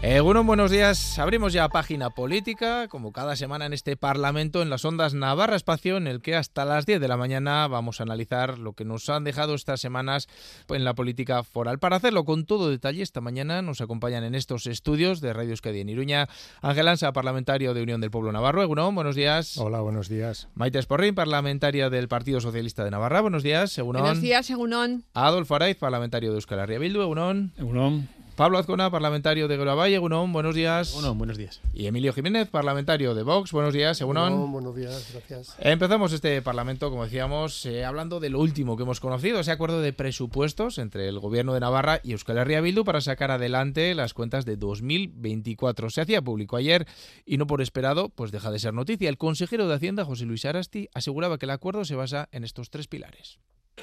[0.00, 1.18] Eh, bueno, buenos días.
[1.18, 5.96] Abrimos ya página política, como cada semana en este Parlamento, en las ondas Navarra Espacio,
[5.96, 9.08] en el que hasta las 10 de la mañana vamos a analizar lo que nos
[9.08, 10.28] han dejado estas semanas
[10.68, 11.80] en la política foral.
[11.80, 15.80] Para hacerlo con todo detalle, esta mañana nos acompañan en estos estudios de Radio Euskadi
[15.80, 16.28] en Iruña
[16.62, 18.62] Ángel Ansa, parlamentario de Unión del Pueblo Navarro.
[18.62, 19.58] Egunon, buenos días.
[19.58, 20.46] Hola, buenos días.
[20.54, 23.20] Maite Esporrín, parlamentaria del Partido Socialista de Navarra.
[23.20, 24.02] Buenos días, Egunon.
[24.02, 25.02] Buenos días, Egunon.
[25.14, 27.02] Adolfo Araiz, parlamentario de Euskal Herria Bildu.
[27.02, 27.52] Egunon.
[27.58, 28.17] Egunon.
[28.38, 30.92] Pablo Azcona, parlamentario de Gorabay, Egunon, buenos días.
[30.92, 31.60] Egunon, buenos días.
[31.74, 34.52] Y Emilio Jiménez, parlamentario de Vox, buenos días, Egunon.
[34.52, 35.56] buenos días, gracias.
[35.58, 39.80] Empezamos este parlamento, como decíamos, eh, hablando de lo último que hemos conocido, ese acuerdo
[39.80, 44.14] de presupuestos entre el gobierno de Navarra y Euskal Herria Bildu para sacar adelante las
[44.14, 45.90] cuentas de 2024.
[45.90, 46.86] Se hacía público ayer
[47.26, 49.08] y no por esperado, pues deja de ser noticia.
[49.08, 52.70] El consejero de Hacienda, José Luis Arasti, aseguraba que el acuerdo se basa en estos
[52.70, 53.40] tres pilares.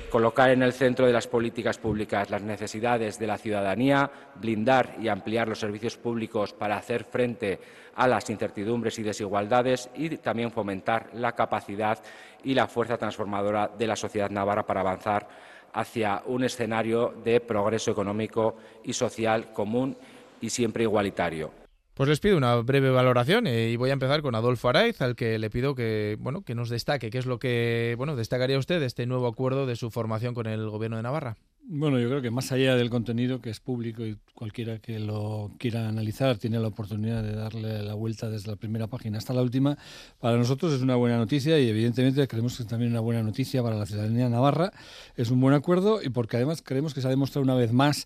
[0.10, 5.08] Colocar en el centro de las políticas públicas las necesidades de la ciudadanía, blindar y
[5.08, 7.60] ampliar los servicios públicos para hacer frente
[7.96, 12.00] a las incertidumbres y desigualdades y también fomentar la capacidad
[12.44, 15.28] y la fuerza transformadora de la sociedad navarra para avanzar
[15.74, 19.98] hacia un escenario de progreso económico y social común
[20.40, 21.65] y siempre igualitario.
[21.96, 25.16] Pues les pido una breve valoración eh, y voy a empezar con Adolfo Araiz, al
[25.16, 28.82] que le pido que, bueno, que nos destaque qué es lo que bueno, destacaría usted
[28.82, 31.38] de este nuevo acuerdo de su formación con el Gobierno de Navarra.
[31.68, 35.52] Bueno, yo creo que más allá del contenido, que es público y cualquiera que lo
[35.58, 39.42] quiera analizar tiene la oportunidad de darle la vuelta desde la primera página hasta la
[39.42, 39.78] última,
[40.20, 43.64] para nosotros es una buena noticia y evidentemente creemos que es también una buena noticia
[43.64, 44.74] para la ciudadanía navarra.
[45.16, 48.06] Es un buen acuerdo y porque además creemos que se ha demostrado una vez más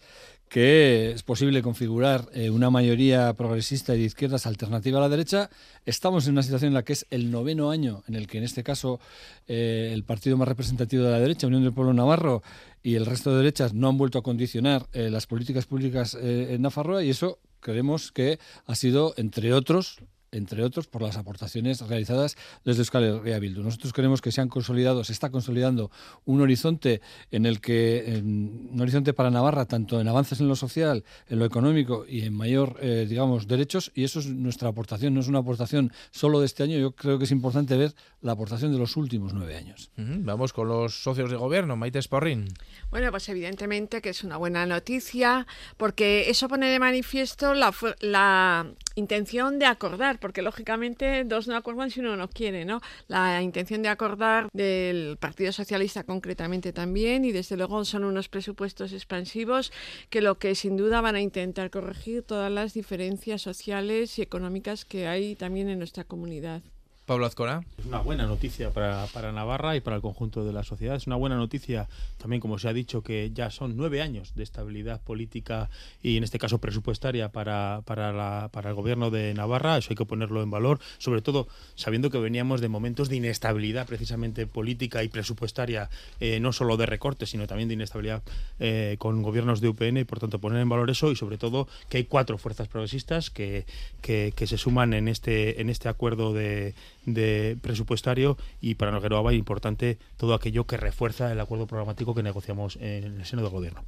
[0.49, 5.49] que es posible configurar eh, una mayoría progresista y de izquierdas alternativa a la derecha.
[5.85, 8.43] Estamos en una situación en la que es el noveno año en el que, en
[8.43, 8.99] este caso,
[9.47, 12.41] eh, el partido más representativo de la derecha, Unión del Pueblo Navarro,
[12.81, 16.61] y el resto de derechas no han vuelto a condicionar eh, las políticas públicas en
[16.61, 19.99] Nafarroa y eso creemos que ha sido, entre otros,
[20.31, 23.63] entre otros por las aportaciones realizadas desde Euskal Herria Bildu.
[23.63, 25.91] Nosotros creemos que se han consolidado, se está consolidando
[26.25, 27.01] un horizonte
[27.31, 31.45] en el que un horizonte para Navarra tanto en avances en lo social, en lo
[31.45, 35.39] económico y en mayor eh, digamos derechos y eso es nuestra aportación, no es una
[35.39, 38.97] aportación solo de este año, yo creo que es importante ver la aportación de los
[38.97, 39.91] últimos nueve años.
[39.95, 42.47] Vamos con los socios de gobierno, Maite Sporrin.
[42.89, 45.47] Bueno, pues evidentemente que es una buena noticia
[45.77, 51.91] porque eso pone de manifiesto la, la intención de acordar, porque lógicamente dos no acuerdan
[51.91, 52.81] si uno no quiere, ¿no?
[53.07, 58.93] La intención de acordar del Partido Socialista concretamente también y desde luego son unos presupuestos
[58.93, 59.71] expansivos
[60.09, 64.85] que lo que sin duda van a intentar corregir todas las diferencias sociales y económicas
[64.85, 66.61] que hay también en nuestra comunidad.
[67.09, 67.63] Pablo Azcora.
[67.79, 70.95] Es una buena noticia para, para, Navarra y para el conjunto de la sociedad.
[70.95, 71.89] Es una buena noticia
[72.19, 75.71] también, como se ha dicho, que ya son nueve años de estabilidad política
[76.03, 79.79] y, en este caso, presupuestaria para, para, la, para el gobierno de Navarra.
[79.79, 83.87] Eso hay que ponerlo en valor, sobre todo sabiendo que veníamos de momentos de inestabilidad
[83.87, 88.21] precisamente política y presupuestaria, eh, no solo de recortes, sino también de inestabilidad
[88.59, 91.67] eh, con gobiernos de UPN y, por tanto, poner en valor eso y, sobre todo,
[91.89, 93.65] que hay cuatro fuerzas progresistas que,
[94.03, 96.75] que, que se suman en este, en este acuerdo de
[97.05, 102.23] de presupuestario y para Noguero Abay importante todo aquello que refuerza el acuerdo programático que
[102.23, 103.83] negociamos en el seno del gobierno.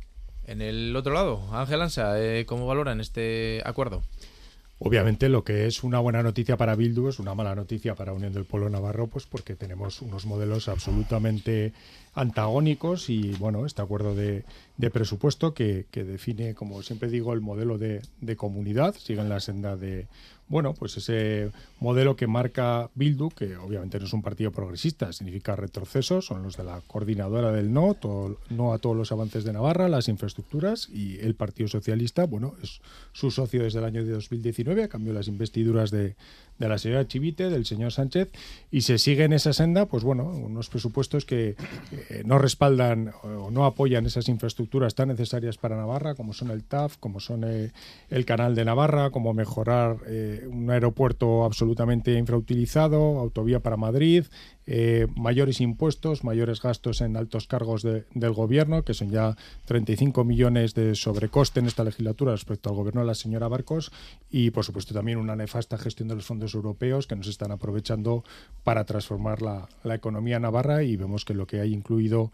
[0.46, 4.02] En el otro lado, Ángel Ansa, eh, ¿cómo valoran este acuerdo?
[4.84, 8.34] Obviamente lo que es una buena noticia para Bildu es una mala noticia para Unión
[8.34, 11.72] del Pueblo Navarro, pues porque tenemos unos modelos absolutamente
[12.16, 14.44] antagónicos y bueno, este acuerdo de,
[14.92, 19.78] presupuesto que, define, como siempre digo, el modelo de, de comunidad, sigue en la senda
[19.78, 20.08] de
[20.52, 25.56] bueno, pues ese modelo que marca Bildu, que obviamente no es un partido progresista, significa
[25.56, 27.96] retroceso, son los de la coordinadora del no,
[28.50, 32.82] no a todos los avances de Navarra, las infraestructuras, y el Partido Socialista, bueno, es
[33.14, 36.16] su socio desde el año de 2019, a cambio de las investiduras de,
[36.62, 38.30] de la señora Chivite, del señor Sánchez,
[38.72, 41.56] y se sigue en esa senda, pues bueno, unos presupuestos que
[41.92, 46.64] eh, no respaldan o no apoyan esas infraestructuras tan necesarias para Navarra, como son el
[46.64, 47.72] TAF, como son eh,
[48.10, 54.26] el canal de Navarra, como mejorar eh, un aeropuerto absolutamente infrautilizado, autovía para Madrid,
[54.68, 59.36] eh, mayores impuestos, mayores gastos en altos cargos del gobierno, que son ya
[59.66, 63.92] 35 millones de sobrecoste en esta legislatura respecto al gobierno de la señora Barcos,
[64.30, 68.24] y por supuesto también una nefasta gestión de los fondos europeos que nos están aprovechando
[68.64, 72.32] para transformar la, economía navarra y vemos que lo que hay incluido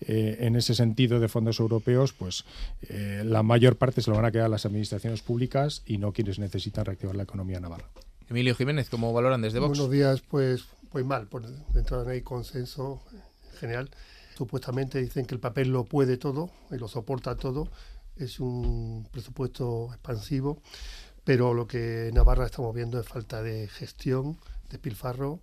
[0.00, 2.44] eh, en ese sentido de fondos europeos, pues
[2.88, 6.38] eh, la mayor parte se lo van a quedar las administraciones públicas y no quienes
[6.38, 7.86] necesitan reactivar la economía navarra.
[8.28, 9.76] Emilio Jiménez, ¿cómo valoran desde Vox?
[9.76, 13.02] Buenos días, pues, pues mal, por dentro no hay consenso
[13.58, 13.90] general.
[14.36, 17.68] supuestamente dicen que el papel lo puede todo y lo soporta todo.
[18.16, 20.62] Es un presupuesto expansivo,
[21.24, 24.38] pero lo que en Navarra estamos viendo es falta de gestión,
[24.70, 25.40] de pilfarro,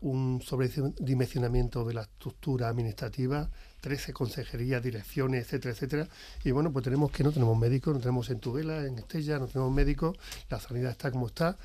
[0.00, 3.50] un sobredimensionamiento de la estructura administrativa,
[3.80, 6.08] 13 consejerías, direcciones, etcétera, etcétera.
[6.44, 9.46] Y bueno, pues tenemos que no tenemos médicos, no tenemos en Tubela, en Estella, no
[9.46, 10.16] tenemos médicos,
[10.50, 11.56] la sanidad está como está.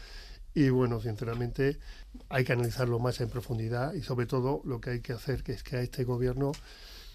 [0.54, 1.80] Y bueno, sinceramente
[2.30, 5.54] hay que analizarlo más en profundidad y sobre todo lo que hay que hacer que
[5.54, 6.52] es que a este gobierno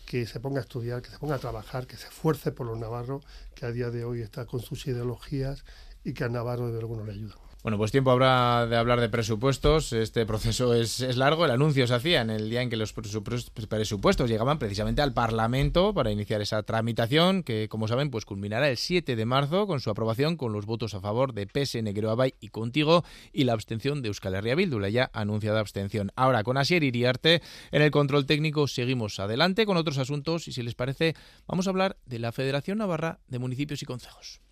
[0.07, 2.79] que se ponga a estudiar, que se ponga a trabajar, que se esfuerce por los
[2.79, 5.65] navarros, que a día de hoy está con sus ideologías
[6.05, 7.37] y que a Navarro de alguno le ayuda.
[7.65, 9.95] Bueno, pues tiempo habrá de hablar de presupuestos.
[9.95, 11.47] Este proceso es, largo.
[11.47, 15.95] El anuncio se hacía en el día en que los presupuestos llegaban precisamente al Parlamento
[15.95, 19.89] para iniciar esa tramitación que, como saben, pues culminará el 7 de marzo con su
[19.89, 23.03] aprobación con los votos a favor de PSN Abay y Contigo
[23.33, 26.13] y la abstención de Euskal Herria ya anunciada abstención.
[26.17, 27.41] Ahora, con Asier Iriarte
[27.73, 31.15] en el control técnico seguimos adelante con otros asuntos y si les parece
[31.47, 34.44] vamos a hablar de la Federación Navarra de Municipios y Concejos.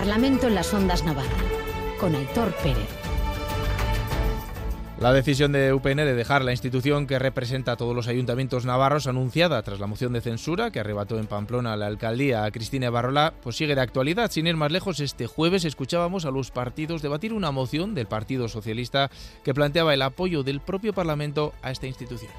[0.00, 1.28] Parlamento en las Ondas Navarra,
[2.00, 2.88] con Aitor Pérez.
[4.98, 9.06] La decisión de UPN de dejar la institución que representa a todos los ayuntamientos navarros,
[9.06, 13.34] anunciada tras la moción de censura que arrebató en Pamplona la alcaldía a Cristina Barrola,
[13.42, 14.30] pues sigue de actualidad.
[14.30, 18.48] Sin ir más lejos, este jueves escuchábamos a los partidos debatir una moción del Partido
[18.48, 19.10] Socialista
[19.44, 22.32] que planteaba el apoyo del propio Parlamento a esta institución.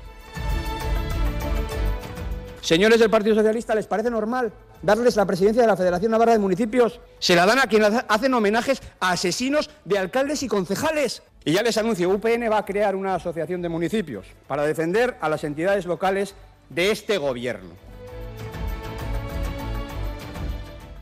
[2.61, 4.53] Señores del Partido Socialista, ¿les parece normal
[4.83, 6.99] darles la presidencia de la Federación Navarra de Municipios?
[7.17, 11.23] Se la dan a quienes hacen homenajes a asesinos de alcaldes y concejales.
[11.43, 15.27] Y ya les anuncio, UPN va a crear una asociación de municipios para defender a
[15.27, 16.35] las entidades locales
[16.69, 17.71] de este gobierno.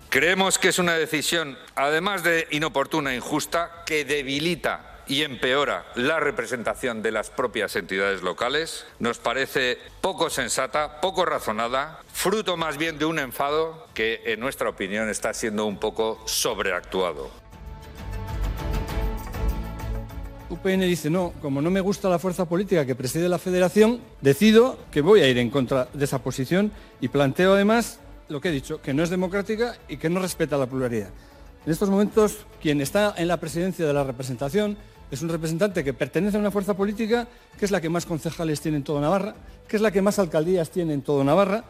[0.09, 6.19] Creemos que es una decisión, además de inoportuna e injusta, que debilita y empeora la
[6.19, 12.99] representación de las propias entidades locales, nos parece poco sensata, poco razonada, fruto más bien
[12.99, 17.31] de un enfado que, en nuestra opinión, está siendo un poco sobreactuado.
[20.49, 24.77] UPN dice, no, como no me gusta la fuerza política que preside la federación, decido
[24.91, 26.71] que voy a ir en contra de esa posición
[27.01, 30.57] y planteo además lo que he dicho, que no es democrática y que no respeta
[30.57, 31.09] la pluralidad.
[31.65, 34.77] En estos momentos, quien está en la presidencia de la representación
[35.11, 37.27] es un representante que pertenece a una fuerza política
[37.57, 39.35] que es la que más concejales tiene en toda Navarra,
[39.67, 41.63] que es la que más alcaldías tiene en toda Navarra.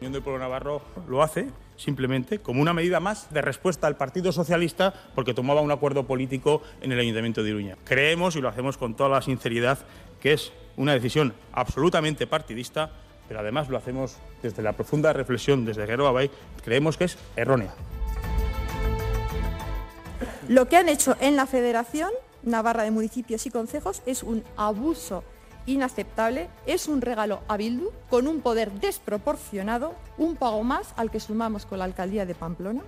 [0.00, 4.92] Del Pueblo Navarro lo hace simplemente como una medida más de respuesta al Partido Socialista
[5.14, 7.76] porque tomaba un acuerdo político en el Ayuntamiento de Iruña.
[7.84, 9.78] Creemos, y lo hacemos con toda la sinceridad,
[10.20, 12.90] que es una decisión absolutamente partidista,
[13.28, 16.30] pero además lo hacemos desde la profunda reflexión, desde Guerrero Abay,
[16.62, 17.74] creemos que es errónea.
[20.48, 22.10] Lo que han hecho en la Federación
[22.42, 25.24] Navarra de Municipios y Concejos es un abuso
[25.64, 31.20] inaceptable, es un regalo a Bildu con un poder desproporcionado, un pago más al que
[31.20, 32.82] sumamos con la alcaldía de Pamplona.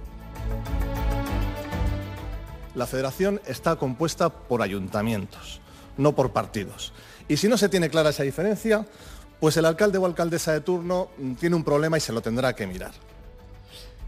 [2.74, 5.62] La federación está compuesta por ayuntamientos,
[5.96, 6.92] no por partidos.
[7.26, 8.84] Y si no se tiene clara esa diferencia,
[9.40, 11.08] pues el alcalde o alcaldesa de turno
[11.40, 12.92] tiene un problema y se lo tendrá que mirar.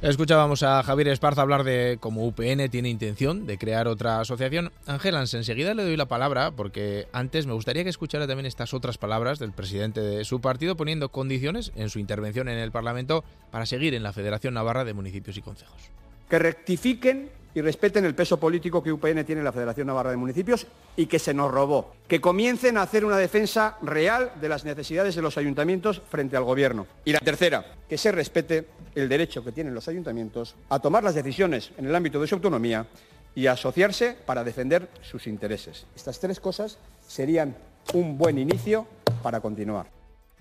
[0.01, 4.71] Escuchábamos a Javier Esparza hablar de cómo UPN tiene intención de crear otra asociación.
[4.87, 8.97] Ángel enseguida le doy la palabra porque antes me gustaría que escuchara también estas otras
[8.97, 13.67] palabras del presidente de su partido poniendo condiciones en su intervención en el Parlamento para
[13.67, 15.91] seguir en la Federación Navarra de Municipios y Concejos.
[16.31, 20.17] Que rectifiquen y respeten el peso político que UPN tiene en la Federación Navarra de
[20.17, 21.95] Municipios y que se nos robó.
[22.07, 26.45] Que comiencen a hacer una defensa real de las necesidades de los ayuntamientos frente al
[26.45, 26.87] Gobierno.
[27.05, 31.15] Y la tercera, que se respete el derecho que tienen los ayuntamientos a tomar las
[31.15, 32.87] decisiones en el ámbito de su autonomía
[33.35, 35.87] y a asociarse para defender sus intereses.
[35.95, 37.57] Estas tres cosas serían
[37.95, 38.87] un buen inicio
[39.23, 39.87] para continuar.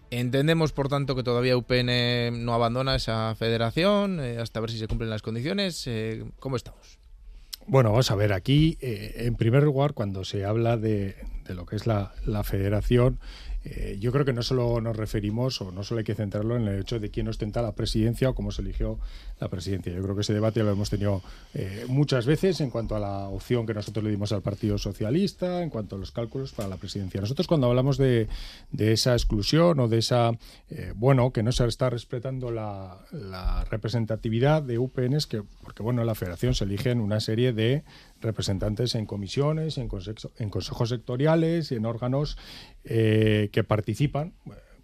[0.10, 4.88] Entendemos, por tanto, que todavía UPN no abandona esa federación eh, hasta ver si se
[4.88, 5.86] cumplen las condiciones.
[5.86, 6.97] Eh, ¿Cómo estamos?
[7.69, 11.15] Bueno, vamos a ver, aquí, eh, en primer lugar, cuando se habla de,
[11.50, 13.19] lo que es la, la federación,
[13.69, 16.67] eh, yo creo que no solo nos referimos o no solo hay que centrarlo en
[16.67, 18.97] el hecho de quién ostenta la presidencia o cómo se eligió
[19.39, 19.93] la presidencia.
[19.93, 21.21] Yo creo que ese debate lo hemos tenido
[21.53, 25.62] eh, muchas veces en cuanto a la opción que nosotros le dimos al Partido Socialista,
[25.62, 27.19] en cuanto a los cálculos para la presidencia.
[27.19, 28.27] Nosotros cuando hablamos de,
[28.77, 30.31] esa exclusión o de esa,
[30.69, 32.97] eh, bueno, que no se está respetando la,
[33.69, 37.83] representatividad de UPN, es que, porque bueno, en la federación se eligen una serie de
[38.21, 39.89] representantes en comisiones, en,
[40.38, 42.38] en consejos sectoriales en órganos
[42.83, 44.33] eh, que participan,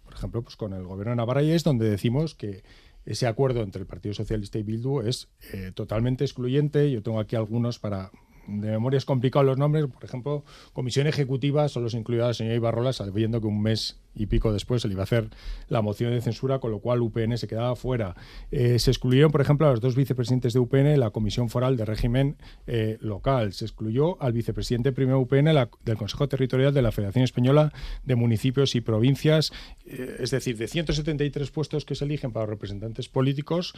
[0.04, 2.62] por ejemplo, pues con el gobierno de Navarra y es donde decimos que
[3.04, 6.90] ese acuerdo entre el Partido Socialista y Bildu es eh, totalmente excluyente.
[6.90, 8.10] Yo tengo aquí algunos para
[8.46, 12.54] de memoria es complicado los nombres, por ejemplo, comisión ejecutiva solo se incluía al señor
[12.54, 15.28] Ibarrola, sabiendo que un mes y pico después se le iba a hacer
[15.68, 18.14] la moción de censura, con lo cual UPN se quedaba fuera.
[18.50, 21.84] Eh, se excluyeron, por ejemplo, a los dos vicepresidentes de UPN la Comisión Foral de
[21.84, 22.36] Régimen
[22.66, 23.52] eh, Local.
[23.52, 25.46] Se excluyó al vicepresidente primero UPN
[25.84, 27.72] del Consejo Territorial de la Federación Española
[28.04, 29.52] de Municipios y Provincias.
[29.86, 33.74] Eh, es decir, de 173 puestos que se eligen para representantes políticos,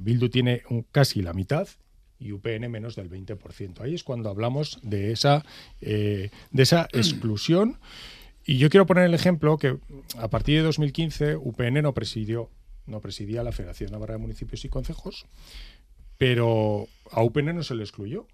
[0.00, 1.68] Bildu tiene casi la mitad
[2.20, 3.80] y UPN menos del 20%.
[3.80, 5.44] Ahí es cuando hablamos de esa,
[5.80, 7.78] de esa exclusión.
[8.44, 9.78] Y yo quiero poner el ejemplo que
[10.18, 12.50] a partir de 2015 UPN no presidió,
[12.86, 15.26] no presidía la Federación Navarra de Municipios y Concejos,
[16.18, 18.26] pero a UPN no se le excluyó.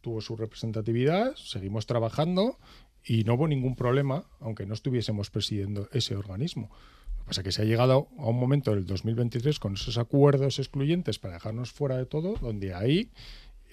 [0.00, 2.58] Tuvo su representatividad, seguimos trabajando
[3.04, 6.70] y no hubo ningún problema, aunque no estuviésemos presidiendo ese organismo.
[7.26, 11.18] Pasa es que se ha llegado a un momento del 2023 con esos acuerdos excluyentes
[11.18, 13.10] para dejarnos fuera de todo, donde ahí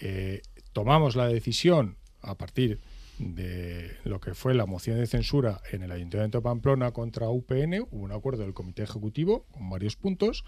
[0.02, 0.42] eh,
[0.74, 2.80] tomamos la decisión a partir
[3.20, 7.82] de lo que fue la moción de censura en el Ayuntamiento de Pamplona contra UPN,
[7.92, 10.44] hubo un acuerdo del Comité Ejecutivo con varios puntos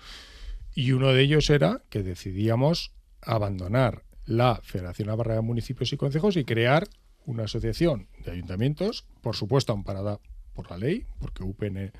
[0.74, 6.38] y uno de ellos era que decidíamos abandonar la Federación Navarra de Municipios y Concejos
[6.38, 6.88] y crear
[7.25, 10.19] una asociación de ayuntamientos, por supuesto amparada
[10.53, 11.91] por la ley, porque UPN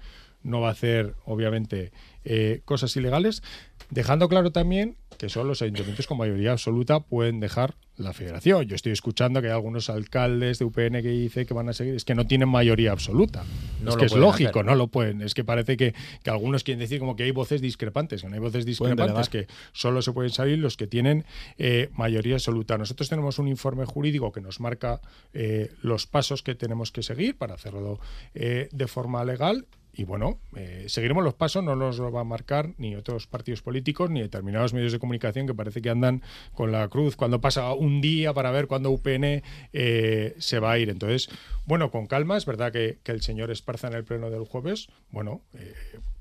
[0.46, 1.92] no va a hacer, obviamente,
[2.24, 3.44] eh, cosas ilegales,
[3.90, 8.66] dejando claro también que solo los ayuntamientos con mayoría absoluta pueden dejar la federación.
[8.66, 11.96] Yo estoy escuchando que hay algunos alcaldes de UPN que dicen que van a seguir,
[11.96, 13.46] es que no tienen mayoría absoluta.
[13.82, 15.22] No es que es lógico, no lo pueden.
[15.22, 15.94] Es que parece que,
[16.26, 20.02] algunos quieren decir como que hay voces discrepantes, que no hay voces discrepantes, que solo
[20.02, 21.26] se pueden salir los que tienen
[21.58, 22.78] eh, mayoría absoluta.
[22.78, 25.00] Nosotros tenemos un informe jurídico que nos marca
[25.34, 28.00] eh, los pasos que tenemos que seguir para hacerlo
[28.34, 29.66] eh, de forma legal
[29.98, 34.10] y bueno, eh, seguiremos los pasos, no los va a marcar ni otros partidos políticos
[34.10, 36.22] ni determinados medios de comunicación que parece que andan
[36.54, 39.42] con la cruz cuando pasa un día para ver cuándo UPN
[39.74, 40.90] eh, se va a ir.
[40.90, 41.30] Entonces,
[41.66, 45.42] bueno, con calma, es verdad que, el señor Esparza en el pleno del jueves, bueno,
[45.54, 45.74] eh,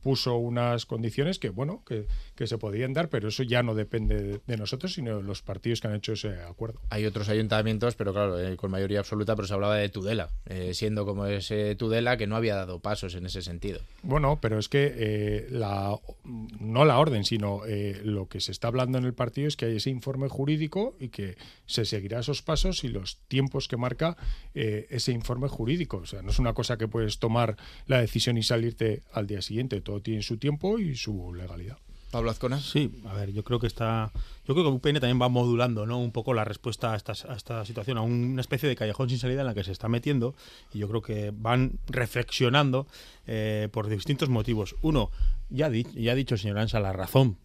[0.04, 2.06] puso unas condiciones que, bueno, que,
[2.46, 5.88] se podían dar, pero eso ya no depende de, nosotros, sino de los partidos que
[5.88, 6.78] han hecho ese acuerdo.
[6.90, 10.74] Hay otros ayuntamientos, pero claro, eh, con mayoría absoluta, pero se hablaba de Tudela, eh,
[10.74, 13.80] siendo como ese Tudela que no había dado pasos en ese sentido.
[14.02, 15.98] Bueno, pero es que eh, la,
[16.60, 17.62] no la orden, sino
[18.02, 21.08] lo que se está hablando en el partido es que hay ese informe jurídico y
[21.08, 24.18] que se seguirá esos pasos y los tiempos que marca
[24.52, 25.96] ese informe jurídico.
[25.96, 27.56] O sea, no es una cosa que puedes tomar
[27.86, 29.80] la decisión y salirte al día siguiente.
[29.80, 31.78] Todo tiene su tiempo y su legalidad.
[32.14, 32.60] Pablo Azcona.
[32.60, 34.12] Sí, a ver, yo creo que está.
[34.46, 35.98] Yo creo que UPN también va modulando ¿no?
[35.98, 39.18] un poco la respuesta a esta, a esta situación, a una especie de callejón sin
[39.18, 40.36] salida en la que se está metiendo.
[40.72, 42.86] Y yo creo que van reflexionando
[43.26, 44.76] eh, por distintos motivos.
[44.80, 45.10] Uno,
[45.50, 47.36] ya, ya ha dicho el señor Ansa la razón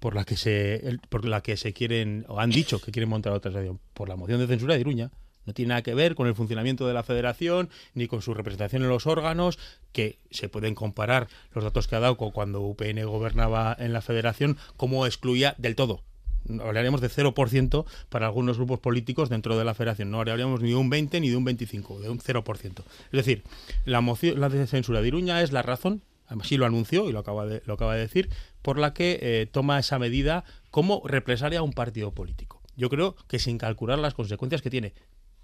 [0.00, 3.32] por la que se por la que se quieren o han dicho que quieren montar
[3.32, 5.10] otra estación por la moción de censura de Iruña
[5.46, 8.82] no tiene nada que ver con el funcionamiento de la federación ni con su representación
[8.82, 9.58] en los órganos,
[9.92, 14.58] que se pueden comparar los datos que ha dado cuando UPN gobernaba en la federación,
[14.76, 16.02] como excluía del todo
[16.48, 20.10] hablaríamos de 0% para algunos grupos políticos dentro de la federación.
[20.10, 22.82] No hablaríamos ni de un 20 ni de un 25, de un 0%.
[23.06, 23.42] Es decir,
[23.84, 27.46] la moción, la censura de Iruña es la razón, así lo anunció y lo acaba
[27.46, 28.30] de, lo acaba de decir,
[28.62, 32.60] por la que eh, toma esa medida como represalia a un partido político.
[32.76, 34.92] Yo creo que sin calcular las consecuencias que tiene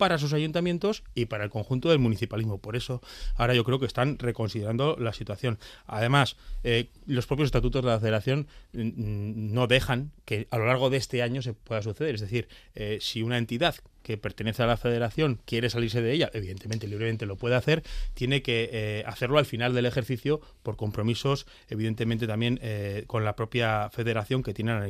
[0.02, 2.58] para sus ayuntamientos y para el conjunto del municipalismo.
[2.58, 3.00] Por eso
[3.36, 5.60] ahora yo creo que están reconsiderando la situación.
[5.86, 10.66] Además, eh, los propios estatutos de la federación mm, mm, no dejan que a lo
[10.66, 12.16] largo de este año se pueda suceder.
[12.16, 16.30] Es decir, eh, si una entidad que pertenece a la federación quiere salirse de ella,
[16.32, 17.82] evidentemente libremente lo puede hacer,
[18.14, 23.36] tiene que eh, hacerlo al final del ejercicio por compromisos, evidentemente también eh, con la
[23.36, 24.88] propia federación que tiene a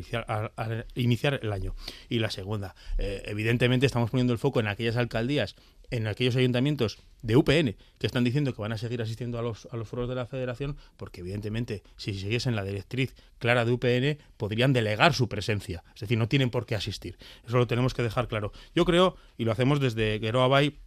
[0.95, 1.75] iniciar, el año.
[2.09, 5.57] Y la segunda, eh, evidentemente estamos poniendo el foco en aquellas alcaldías
[5.93, 9.69] en aquellos ayuntamientos de UPN que están diciendo que van a seguir asistiendo a los,
[9.71, 14.19] a los foros de la federación, porque evidentemente si siguiesen la directriz clara de UPN
[14.37, 17.19] podrían delegar su presencia, es decir, no tienen por qué asistir.
[17.47, 18.53] Eso lo tenemos que dejar claro.
[18.75, 20.79] Yo creo, y lo hacemos desde Geroa Bay,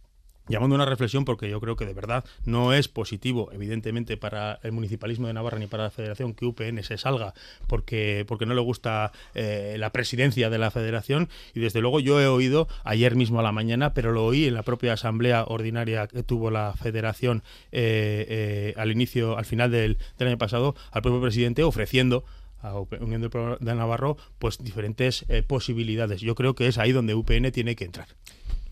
[0.48, 4.72] llamando una reflexión porque yo creo que de verdad no es positivo, evidentemente, para el
[4.72, 7.34] municipalismo de Navarra ni para la federación que UPN se salga
[7.66, 12.20] porque, porque no le gusta eh, la presidencia de la federación y desde luego yo
[12.20, 16.06] he oído ayer mismo a la mañana, pero lo oí en la propia asamblea ordinaria
[16.06, 21.20] que tuvo la federación eh, eh, al inicio, al final del, año pasado, al propio
[21.20, 22.24] presidente ofreciendo
[22.60, 23.20] a Unión
[23.60, 26.20] de Navarro pues diferentes posibilidades.
[26.20, 28.08] Yo creo que es ahí donde UPN tiene que entrar.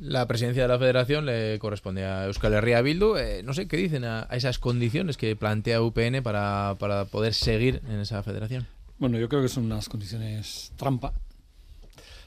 [0.01, 3.17] La presidencia de la federación le corresponde a Euskal Herria Bildu.
[3.17, 7.81] Eh, no sé qué dicen a, esas condiciones que plantea UPN para, para poder seguir
[7.89, 8.67] en esa federación.
[8.99, 11.13] Bueno, yo creo que son unas condiciones trampa.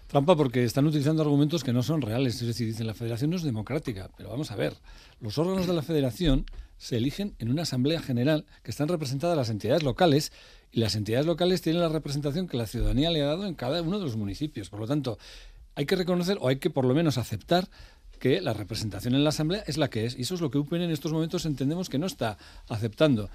[0.08, 2.42] Trampa porque están utilizando argumentos que no son reales.
[2.42, 4.10] Es decir, dicen la federación no es democrática.
[4.16, 4.74] Pero vamos a ver,
[5.20, 6.46] los órganos de la federación
[6.78, 10.32] se eligen en una asamblea general que están representadas las entidades locales
[10.72, 13.82] y las entidades locales tienen la representación que la ciudadanía le ha dado en cada
[13.82, 14.70] uno de los municipios.
[14.70, 15.18] Por lo tanto,
[15.78, 17.70] hay que reconocer o hay que por lo menos aceptar
[18.20, 20.18] que la representación en la asamblea es la que es.
[20.18, 23.30] Y eso es lo que UPN en estos momentos entendemos que no está aceptando.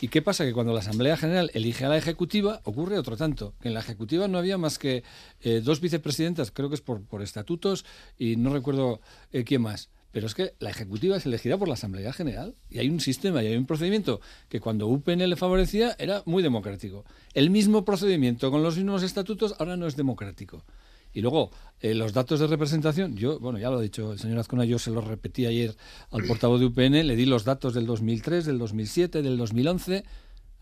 [0.00, 0.44] ¿Y qué pasa?
[0.44, 3.54] Que cuando la Asamblea General elige a la Ejecutiva, ocurre otro tanto.
[3.60, 5.02] Que en la Ejecutiva no había más que
[5.40, 7.84] eh, dos vicepresidentas, creo que es por, por estatutos,
[8.16, 9.00] y no recuerdo
[9.32, 9.90] eh, quién más.
[10.12, 13.42] Pero es que la ejecutiva es elegida por la Asamblea General y hay un sistema
[13.42, 17.04] y hay un procedimiento que cuando UPN le favorecía era muy democrático.
[17.34, 20.64] El mismo procedimiento con los mismos estatutos ahora no es democrático.
[21.12, 21.50] Y luego,
[21.80, 24.78] eh, los datos de representación, yo, bueno, ya lo ha dicho el señor Azcona, yo
[24.78, 25.76] se lo repetí ayer
[26.10, 30.04] al portavoz de UPN, le di los datos del 2003, del 2007, del 2011,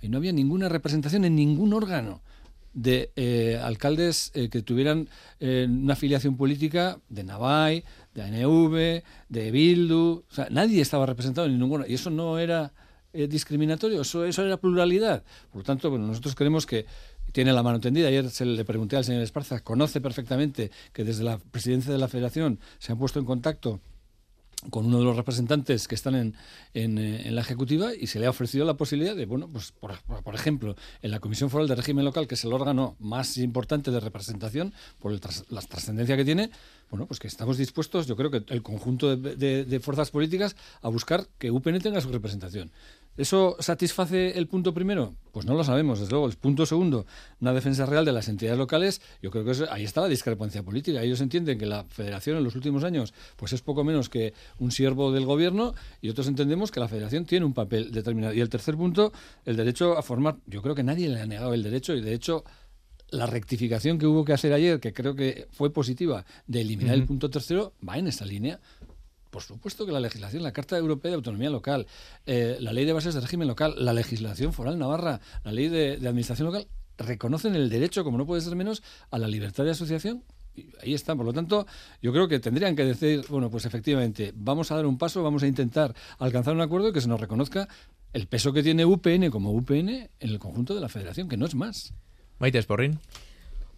[0.03, 2.23] y no había ninguna representación en ningún órgano
[2.75, 5.09] de eh, alcaldes eh, que tuvieran
[5.41, 7.85] una afiliación política de Navai,
[8.15, 12.73] de ANV, de Bildu, o sea, nadie estaba representado en ninguno, y eso no era
[13.12, 15.25] discriminatorio, eso, eso era pluralidad.
[15.50, 16.85] Por lo tanto, bueno, nosotros creemos que
[17.33, 18.09] tiene la mano tendida.
[18.09, 22.09] Ayer se le pregunté al señor Esparza, conoce perfectamente que desde la presidencia de la
[22.09, 23.80] federación se han puesto en contacto
[24.71, 26.35] con uno de los representantes que están en,
[26.75, 30.00] en, eh, la ejecutiva y se le ha ofrecido la posibilidad de, bueno, pues por,
[30.02, 33.90] por, ejemplo, en la Comisión Foral de Régimen Local, que es el órgano más importante
[33.90, 36.50] de representación por la trascendencia que tiene,
[36.90, 40.88] bueno, pues que estamos dispuestos, yo creo que el conjunto de, de fuerzas políticas, a
[40.88, 42.71] buscar que UPN tenga su representación.
[43.16, 45.14] ¿Eso satisface el punto primero?
[45.32, 46.26] Pues no lo sabemos, desde luego.
[46.26, 47.06] El punto segundo,
[47.40, 51.02] una defensa real de las entidades locales, yo creo que ahí está la discrepancia política.
[51.02, 54.70] Ellos entienden que la federación en los últimos años pues es poco menos que un
[54.70, 58.35] siervo del gobierno y otros entendemos que la federación tiene un papel determinado.
[58.35, 59.12] Y el tercer punto,
[59.44, 60.37] el derecho a formar.
[60.46, 62.44] Yo creo que nadie le ha negado el derecho y de hecho
[63.11, 67.05] la rectificación que hubo que hacer ayer, que creo que fue positiva, de eliminar el
[67.05, 68.61] punto tercero, va en esa línea.
[69.37, 71.87] Por supuesto que la legislación, la Carta Europea de Autonomía Local,
[72.25, 75.96] eh, la Ley de Bases de Régimen Local, la legislación foral navarra, la Ley de,
[75.96, 80.25] Administración Local, reconocen el derecho, como no puede ser menos, a la libertad de asociación
[80.83, 81.14] ahí está.
[81.14, 81.66] Por lo tanto,
[82.01, 85.42] yo creo que tendrían que decir, bueno, pues efectivamente, vamos a dar un paso, vamos
[85.42, 87.68] a intentar alcanzar un acuerdo que se nos reconozca
[88.14, 91.44] el peso que tiene UPN como UPN en el conjunto de la federación, que no
[91.44, 91.92] es más.
[92.38, 93.01] Maite Esporrín.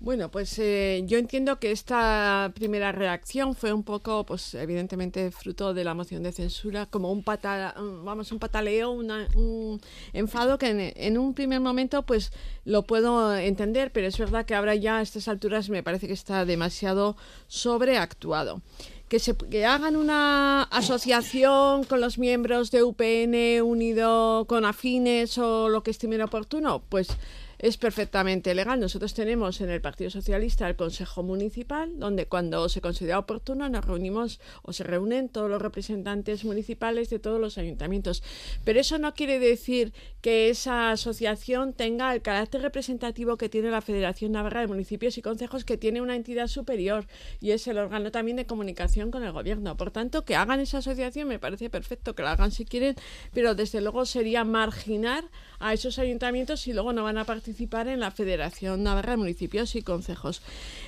[0.01, 5.75] Bueno, pues eh, yo entiendo que esta primera reacción fue un poco, pues evidentemente fruto
[5.75, 9.81] de la moción de censura, como un pata, vamos, un pataleo, un
[10.13, 12.31] enfado que en, un primer momento pues
[12.65, 16.13] lo puedo entender, pero es verdad que ahora ya a estas alturas me parece que
[16.13, 17.17] está demasiado
[17.49, 18.63] sobreactuado.
[19.09, 25.71] Que, se, que hagan una asociación con los miembros de UPN unido con afines o
[25.71, 27.09] lo que estime oportuno, pues
[27.59, 28.79] es perfectamente legal.
[28.79, 33.85] Nosotros tenemos en el Partido Socialista el Consejo Municipal, donde cuando se considera oportuno nos
[33.85, 38.23] reunimos o se reúnen todos los representantes municipales de todos los ayuntamientos.
[38.65, 43.81] Pero eso no quiere decir que esa asociación tenga el carácter representativo que tiene la
[43.81, 47.07] Federación Navarra de Municipios y Consejos, que tiene una entidad superior
[47.41, 49.77] y es el órgano también de comunicación con el gobierno.
[49.77, 52.95] Por tanto, que hagan esa asociación me parece perfecto, que la hagan si quieren,
[53.33, 55.25] pero desde luego sería marginar
[55.59, 59.75] a esos ayuntamientos y luego no van a participar en la Federación Navarra de Municipios
[59.75, 60.43] y Concejos.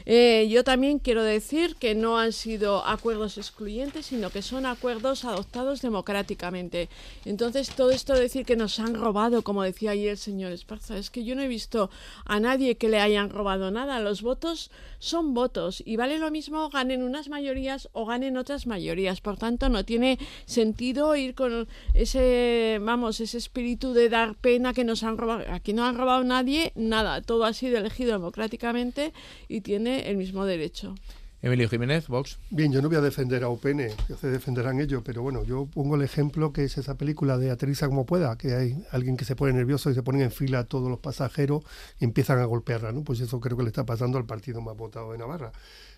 [0.04, 5.24] Eh, yo también quiero decir que no han sido acuerdos excluyentes, sino que son acuerdos
[5.24, 6.88] adoptados democráticamente.
[7.24, 10.98] Entonces, todo esto de decir que nos han robado, como decía ayer el señor Esparza,
[10.98, 11.90] es que yo no he visto
[12.26, 14.00] a nadie que le hayan robado nada.
[14.00, 19.20] Los votos son votos y vale lo mismo ganen unas mayorías o ganen otras mayorías.
[19.20, 24.84] Por tanto, no tiene sentido ir con ese, vamos, ese espíritu de dar pena que
[24.84, 25.44] nos han robado.
[25.50, 27.22] Aquí no han robado nadie, nada.
[27.22, 29.12] Todo ha sido elegido democráticamente
[29.48, 30.94] y tiene el mismo derecho.
[31.42, 32.38] Emilio Jiménez, Vox.
[32.50, 35.66] Bien, yo no voy a defender a UPN, que se defenderán ellos, pero bueno, yo
[35.72, 39.24] pongo el ejemplo que es esa película de Aterriza como pueda, que hay alguien que
[39.24, 41.64] se pone nervioso y se ponen en fila a todos los pasajeros
[41.98, 43.04] y empiezan a golpearla, ¿no?
[43.04, 45.50] Pues eso creo que le está pasando al partido más votado de Navarra.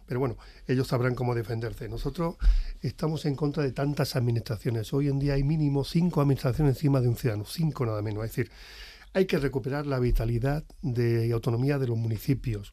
[0.07, 0.37] Pero bueno,
[0.69, 1.89] ellos sabrán cómo defenderse.
[1.89, 2.37] Nosotros
[2.81, 4.93] estamos en contra de tantas administraciones.
[4.93, 8.25] Hoy en día hay mínimo cinco administraciones encima de un ciudadano, cinco nada menos.
[8.25, 8.51] Es decir,
[9.15, 12.73] hay que recuperar la vitalidad de autonomía de los municipios.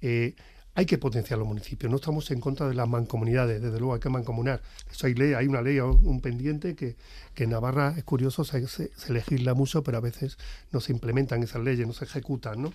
[0.00, 0.34] Eh,
[0.74, 4.00] hay que potenciar los municipios, no estamos en contra de las mancomunidades, desde luego hay
[4.00, 4.62] que mancomunar.
[4.90, 6.96] Eso hay ley, hay una ley, un pendiente que,
[7.34, 10.38] que en Navarra es curioso, se, se, legisla mucho, pero a veces
[10.70, 12.72] no se implementan esas leyes, no se ejecutan, ¿no?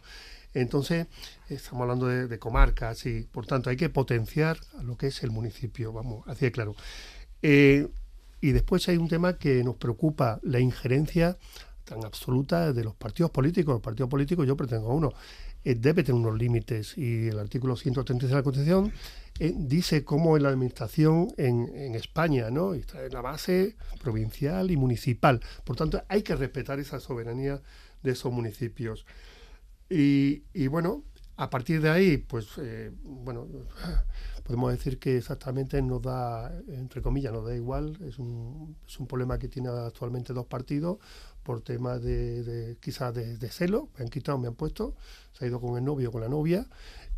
[0.54, 1.08] Entonces,
[1.50, 5.92] estamos hablando de, comarcas y, por tanto, hay que potenciar lo que es el municipio,
[5.92, 6.76] vamos, así de claro.
[7.42, 7.88] Eh,
[8.42, 11.38] y después hay un tema que nos preocupa, la injerencia
[11.88, 13.76] tan absoluta de los partidos políticos.
[13.76, 15.14] Los partidos políticos, yo pretendo uno,
[15.64, 18.92] eh, debe tener unos límites y el artículo 136 de la Constitución
[19.40, 22.74] eh, dice cómo es la administración en, España, ¿no?
[22.74, 25.42] Está en la base provincial y municipal.
[25.64, 27.62] Por tanto, hay que respetar esa soberanía
[28.04, 29.06] de esos municipios.
[29.90, 31.04] Y, y bueno,
[31.38, 33.48] a partir de ahí, pues, eh, bueno,
[34.44, 37.96] podemos decir que exactamente nos da, entre comillas, nos da igual.
[38.02, 40.98] Es un, es un problema que tiene actualmente dos partidos
[41.48, 43.88] por temas de, de quizás de, de, celo.
[43.98, 44.96] Me han quitado, me han puesto.
[45.32, 46.68] Se ha ido con el novio, con la novia.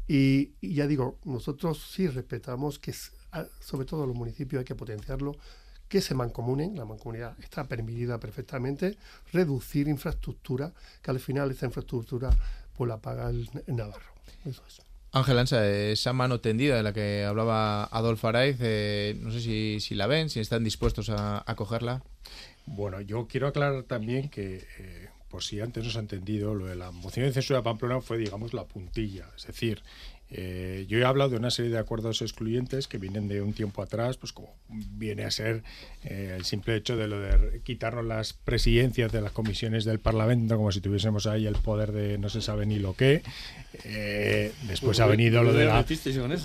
[0.07, 2.93] Y, y ya digo, nosotros sí respetamos que,
[3.59, 5.35] sobre todo los municipios, hay que potenciarlo
[5.87, 8.99] que se mancomunen, la mancomunidad está permitida perfectamente,
[9.33, 12.29] reducir infraestructura, que al final esa infraestructura
[12.77, 14.13] pues la paga el, el Navarro.
[14.45, 14.79] Eso es.
[15.11, 19.79] Ángel Ansa, esa mano tendida de la que hablaba Adolfo Araiz, eh, no sé si,
[19.79, 22.03] si, la ven, si están dispuestos a, a cogerla.
[22.71, 26.67] Bueno, yo quiero aclarar también que, eh, por si antes no se ha entendido, lo
[26.67, 29.27] de la moción de censura de Pamplona fue, digamos, la puntilla.
[29.36, 29.82] Es decir,
[30.31, 33.81] eh, yo he hablado de una serie de acuerdos excluyentes que vienen de un tiempo
[33.81, 35.63] atrás, pues como viene a ser
[36.03, 40.55] eh, el simple hecho de lo de quitarnos las presidencias de las comisiones del Parlamento,
[40.55, 43.23] como si tuviésemos ahí el poder de no se sabe ni lo que.
[43.85, 45.85] Eh, después ha venido lo de la,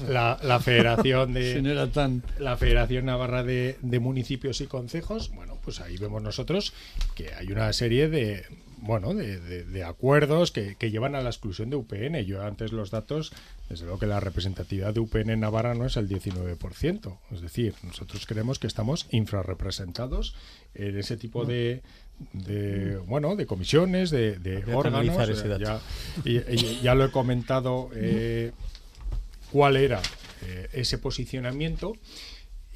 [0.09, 2.23] la, la Federación de si no tan...
[2.39, 5.31] la Federación Navarra de, de Municipios y Concejos.
[5.35, 6.73] Bueno, pues ahí vemos nosotros
[7.15, 8.45] que hay una serie de
[8.85, 12.23] bueno, de, de, de acuerdos que, que, llevan a la exclusión de UPN.
[12.27, 13.33] Yo antes los datos,
[13.71, 17.19] desde luego que la representatividad de UPN en Navarra no es el 19%.
[17.33, 20.35] Es decir, nosotros creemos que estamos infrarrepresentados
[20.75, 21.83] en ese tipo de,
[22.35, 25.17] de bueno de comisiones de, de órganos
[25.59, 25.81] ya,
[26.25, 26.51] ya,
[26.83, 28.53] ya, lo he comentado eh,
[29.51, 30.03] cuál era
[30.43, 31.95] eh, ese posicionamiento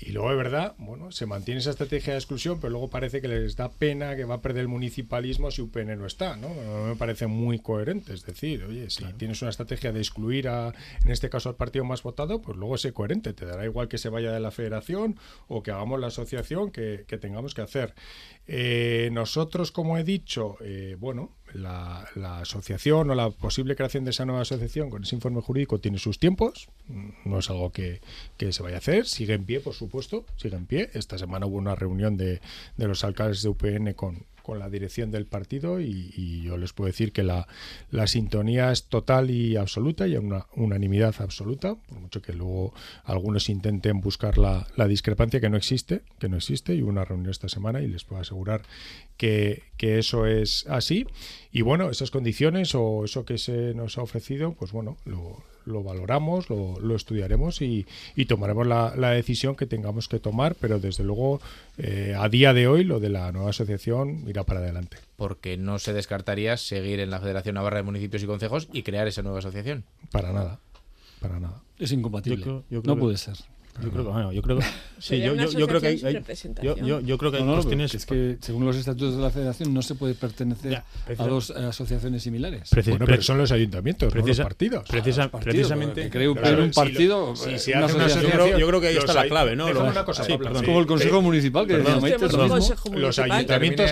[0.01, 3.27] y luego, de verdad, bueno, se mantiene esa estrategia de exclusión, pero luego parece que
[3.27, 6.51] les da pena que va a perder el municipalismo si UPN no está, ¿no?
[6.55, 8.15] No me parece muy coherente.
[8.15, 9.17] Es decir, oye, si claro.
[9.17, 10.73] tienes una estrategia de excluir, a,
[11.05, 13.33] en este caso, al partido más votado, pues luego sé coherente.
[13.33, 17.05] Te dará igual que se vaya de la federación o que hagamos la asociación que,
[17.09, 17.95] que tengamos que hacer.
[18.47, 24.11] Eh, nosotros, como he dicho, eh, bueno, la, la, asociación o la posible creación de
[24.11, 26.69] esa nueva asociación con ese informe jurídico tiene sus tiempos,
[27.25, 28.01] no es algo que,
[28.37, 30.91] que, se vaya a hacer, sigue en pie, por supuesto, sigue en pie.
[30.93, 32.41] Esta semana hubo una reunión de,
[32.77, 36.73] de los alcaldes de UPN con, con la dirección del partido y, y yo les
[36.73, 37.47] puedo decir que la,
[37.91, 42.73] la, sintonía es total y absoluta y una unanimidad absoluta, por mucho que luego
[43.05, 47.05] algunos intenten buscar la, la discrepancia que no existe, que no existe, y hubo una
[47.05, 48.63] reunión esta semana y les puedo asegurar
[49.19, 51.07] que, que, eso es así.
[51.53, 55.83] Y bueno, esas condiciones o eso que se nos ha ofrecido, pues bueno, lo, lo
[55.83, 60.81] valoramos, lo, lo estudiaremos y, y tomaremos la, la, decisión que tengamos que tomar, pero
[60.81, 61.41] desde luego
[61.77, 64.97] eh, a día de hoy lo de la nueva asociación irá para adelante.
[65.17, 69.07] Porque no se descartaría seguir en la Federación Navarra de Municipios y Concejos y crear
[69.07, 69.85] esa nueva asociación.
[70.11, 70.59] Para nada,
[71.21, 71.63] para nada.
[71.79, 72.39] Es incompatible.
[72.39, 73.01] Yo creo, yo creo no que...
[73.01, 73.37] puede ser.
[73.83, 74.65] Yo creo que, bueno, yo creo que,
[74.99, 76.23] sí, yo, yo, yo, creo que hay, hay
[76.63, 77.95] yo, yo, yo, creo que hay no, no, cuestiones.
[77.95, 80.85] Es que según los estatutos de la Federación no se puede pertenecer ya,
[81.17, 82.71] a dos eh, asociaciones similares.
[82.71, 84.89] Precis, bueno, pero son los ayuntamientos, precisa, no los partidos.
[84.89, 86.03] Precisa, partidos precisamente.
[86.03, 87.37] Que creo claro, un partido.
[87.37, 89.67] Si, lo, si una asociación, yo creo que ahí está la clave, ¿no?
[89.67, 93.89] Una cosa, sí, perdón, es como el Consejo Municipal que los ayuntamientos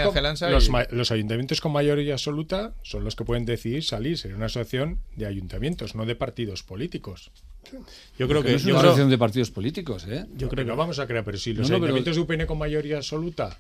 [0.91, 5.27] los ayuntamientos con mayoría absoluta son los que pueden decidir salir en una asociación de
[5.27, 7.31] ayuntamientos, no de partidos políticos.
[8.19, 10.27] Yo creo que, que no es una asociación de partidos políticos, ¿eh?
[10.37, 12.27] Yo creo que no vamos a crear, pero si los no, no, ayuntamientos pero...
[12.27, 13.59] de UPN con mayoría absoluta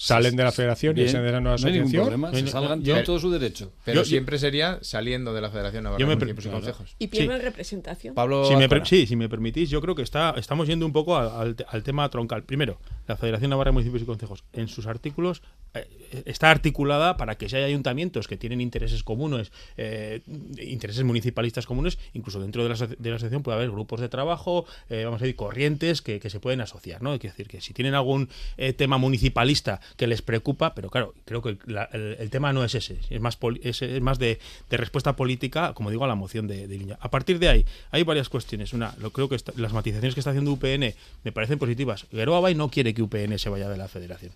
[0.00, 2.02] salen de la federación Bien, y salen de la nueva no asociación.
[2.04, 3.72] Problema, se salgan, yo, todo su derecho.
[3.84, 6.96] Pero yo, siempre sería saliendo de la Federación Navarra me, de Municipios y Consejos.
[6.98, 7.44] Y pierden sí.
[7.44, 8.14] representación.
[8.14, 11.18] Pablo si me, sí, si me permitís, yo creo que está, estamos yendo un poco
[11.18, 12.44] al, al, al, tema troncal.
[12.44, 15.42] Primero, la Federación Navarra de Municipios y Consejos, en sus artículos,
[15.74, 15.86] eh,
[16.24, 20.22] está articulada para que si hay ayuntamientos que tienen intereses comunes, eh,
[20.58, 24.64] intereses municipalistas comunes, incluso dentro de la, de la asociación puede haber grupos de trabajo,
[24.88, 27.02] eh, vamos a decir, corrientes que, que, se pueden asociar.
[27.02, 27.12] ¿no?
[27.12, 31.14] Hay que decir que si tienen algún eh, tema municipalista que les preocupa, pero claro,
[31.24, 31.58] creo que
[31.98, 34.38] el, tema no es ese, es más, es, es más de,
[34.70, 36.96] respuesta política, como digo, a la moción de, de.
[36.98, 38.72] A partir de ahí, hay varias cuestiones.
[38.72, 42.06] Una, lo creo que las matizaciones que está haciendo UPN me parecen positivas.
[42.10, 44.32] Gueroa Bay no quiere que UPN se vaya de la federación.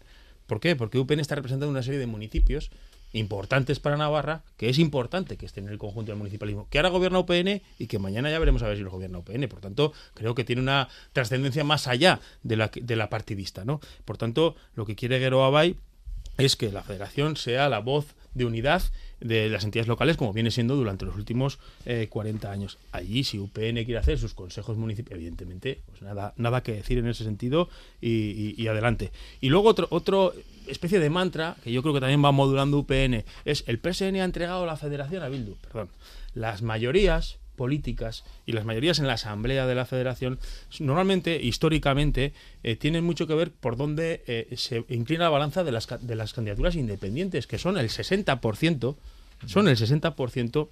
[0.47, 0.77] ¿Por qué?
[0.77, 2.71] Porque UPN está representando una serie de municipios
[3.15, 6.91] importantes para Navarra, que es importante que estén en el conjunto del municipalismo, que ahora
[6.91, 9.49] gobierna UPN y que mañana ya veremos a ver si lo gobierna UPN.
[9.49, 13.65] Por tanto, creo que tiene una trascendencia más allá de la, de la partidista.
[13.65, 13.81] ¿no?
[14.05, 15.77] Por tanto, lo que quiere Guero Abay
[16.39, 18.83] es que la federación sea la voz de unidad
[19.21, 21.59] de las entidades locales como viene siendo durante los últimos
[22.09, 22.79] 40 años.
[22.93, 27.07] Allí, si UPN quiere hacer sus consejos municipales, evidentemente, pues nada, nada que decir en
[27.07, 27.69] ese sentido
[28.01, 29.13] y, adelante.
[29.41, 30.35] Y luego otro, otro
[30.67, 34.25] especie de mantra que yo creo que también va modulando UPN es el PSN ha
[34.25, 35.55] entregado la federación a Bildu.
[35.57, 35.89] Perdón.
[36.35, 40.39] Las mayorías políticas y las mayorías en la asamblea de la federación
[40.81, 45.73] normalmente históricamente eh, tienen mucho que ver por dónde eh, se inclina la balanza de
[45.73, 48.97] las, de las candidaturas independientes que son el 60%
[49.47, 50.69] son el 60%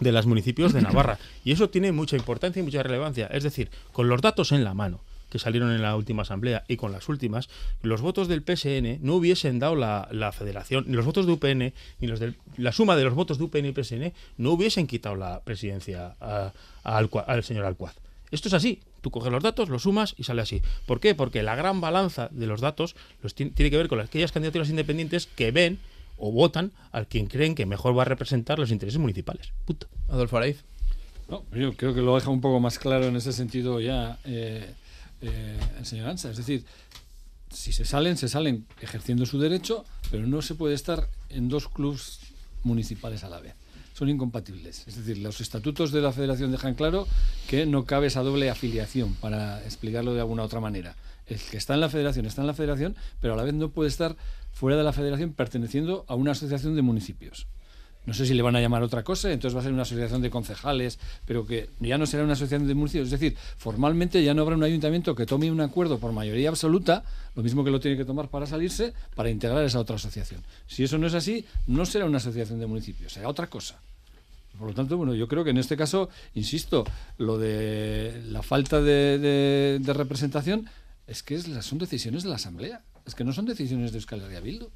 [0.00, 3.70] de los municipios de Navarra y eso tiene mucha importancia y mucha relevancia es decir
[3.92, 5.00] con los datos en la mano
[5.32, 7.48] que salieron en la última asamblea y con las últimas,
[7.80, 12.06] los votos del PSN no hubiesen dado la, federación, ni los votos de UPN, ni
[12.06, 15.40] los de, la suma de los votos de UPN y PSN no hubiesen quitado la
[15.40, 16.16] presidencia
[16.84, 17.96] al señor Alcuaz.
[18.30, 18.82] Esto es así.
[19.00, 20.60] Tú coges los datos, los sumas y sale así.
[20.84, 21.14] ¿Por qué?
[21.14, 25.26] Porque la gran balanza de los datos los tiene, que ver con aquellas candidaturas independientes
[25.34, 25.78] que ven
[26.18, 29.54] o votan al quien creen que mejor va a representar los intereses municipales.
[29.64, 29.86] Punto.
[30.10, 30.62] Adolfo Araiz.
[31.30, 34.74] No, yo creo que lo deja un poco más claro en ese sentido ya eh,
[35.22, 36.30] eh, Ansa.
[36.30, 36.64] Es decir,
[37.50, 41.68] si se salen, se salen ejerciendo su derecho, pero no se puede estar en dos
[41.68, 42.20] clubes
[42.62, 43.54] municipales a la vez.
[43.94, 44.86] Son incompatibles.
[44.86, 47.06] Es decir, los estatutos de la federación dejan claro
[47.48, 50.96] que no cabe esa doble afiliación, para explicarlo de alguna otra manera.
[51.26, 53.70] El que está en la federación está en la federación, pero a la vez no
[53.70, 54.16] puede estar
[54.50, 57.46] fuera de la federación perteneciendo a una asociación de municipios
[58.04, 60.22] no sé si le van a llamar otra cosa, entonces va a ser una asociación
[60.22, 63.06] de concejales, pero que ya no será una asociación de municipios.
[63.06, 67.04] Es decir, formalmente ya no habrá un ayuntamiento que tome un acuerdo por mayoría absoluta,
[67.36, 70.42] lo mismo que lo tiene que tomar para salirse, para integrar esa otra asociación.
[70.66, 73.78] Si eso no es así, no será una asociación de municipios, será otra cosa.
[74.58, 76.84] Por lo tanto, bueno, yo creo que en este caso, insisto,
[77.18, 80.68] lo de la falta de, representación
[81.06, 84.40] es que son decisiones de la Asamblea, es que no son decisiones de Euskal Herria
[84.40, 84.70] Bildu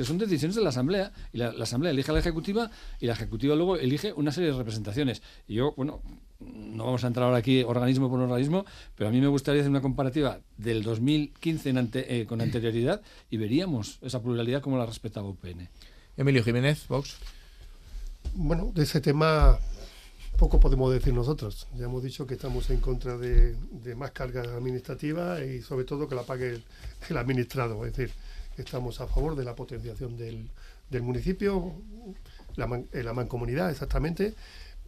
[0.00, 3.12] que son decisiones de la Asamblea, y la, Asamblea elige a la Ejecutiva y la
[3.12, 5.20] Ejecutiva luego elige una serie de representaciones.
[5.46, 6.00] Y yo, bueno,
[6.38, 8.64] no vamos a entrar ahora aquí organismo por organismo,
[8.96, 13.98] pero a mí me gustaría hacer una comparativa del 2015 eh, con anterioridad y veríamos
[14.00, 15.68] esa pluralidad como la respetaba UPN.
[16.16, 17.18] Emilio Jiménez, Vox.
[18.32, 19.58] Bueno, de ese tema
[20.38, 21.68] poco podemos decir nosotros.
[21.76, 23.54] Ya hemos dicho que estamos en contra de,
[23.96, 26.64] más carga administrativa y sobre todo que la pague el,
[27.10, 27.84] el administrado.
[27.84, 28.14] Es decir,
[28.60, 30.48] estamos a favor de la potenciación del,
[30.88, 31.74] del municipio,
[32.56, 34.34] la, la mancomunidad exactamente,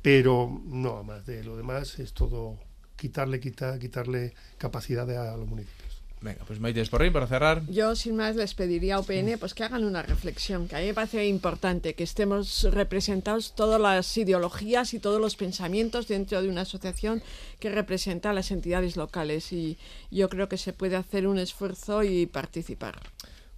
[0.01, 2.59] pero no más de lo demás es todo
[2.97, 6.03] quitarle, quitar, quitarle capacidades a los municipios.
[6.23, 7.63] Venga, pues Maite Esporrín, para cerrar.
[7.67, 10.87] Yo, sin más, les pediría a UPN pues, que hagan una reflexión, que a mí
[10.87, 16.49] me parece importante que estemos representados todas las ideologías y todos los pensamientos dentro de
[16.49, 17.23] una asociación
[17.59, 19.53] que representa a las entidades locales.
[19.53, 19.79] Y
[20.13, 23.01] yo creo que se puede hacer un esfuerzo y participar.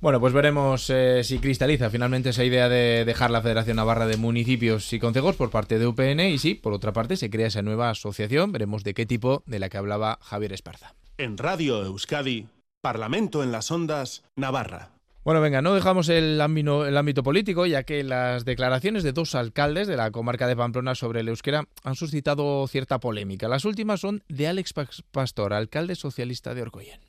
[0.05, 4.19] Bueno, pues veremos eh, si cristaliza finalmente esa idea de dejar la Federación Navarra de
[4.19, 7.63] Municipios y Concejos por parte de UPN y si, por otra parte, se crea esa
[7.63, 8.53] nueva asociación.
[8.53, 10.95] Veremos de qué tipo de la que hablaba Javier Esparza.
[11.17, 12.49] En Radio Euskadi,
[12.83, 14.91] Parlamento en las Ondas, Navarra.
[15.25, 19.35] Bueno, venga, no dejamos el ámbito, el ámbito político, ya que las declaraciones de dos
[19.35, 23.49] alcaldes de la comarca de Pamplona sobre el euskera han suscitado cierta polémica.
[23.49, 24.75] Las últimas son de Alex
[25.11, 27.01] Pastor, alcalde socialista de Orcoyen.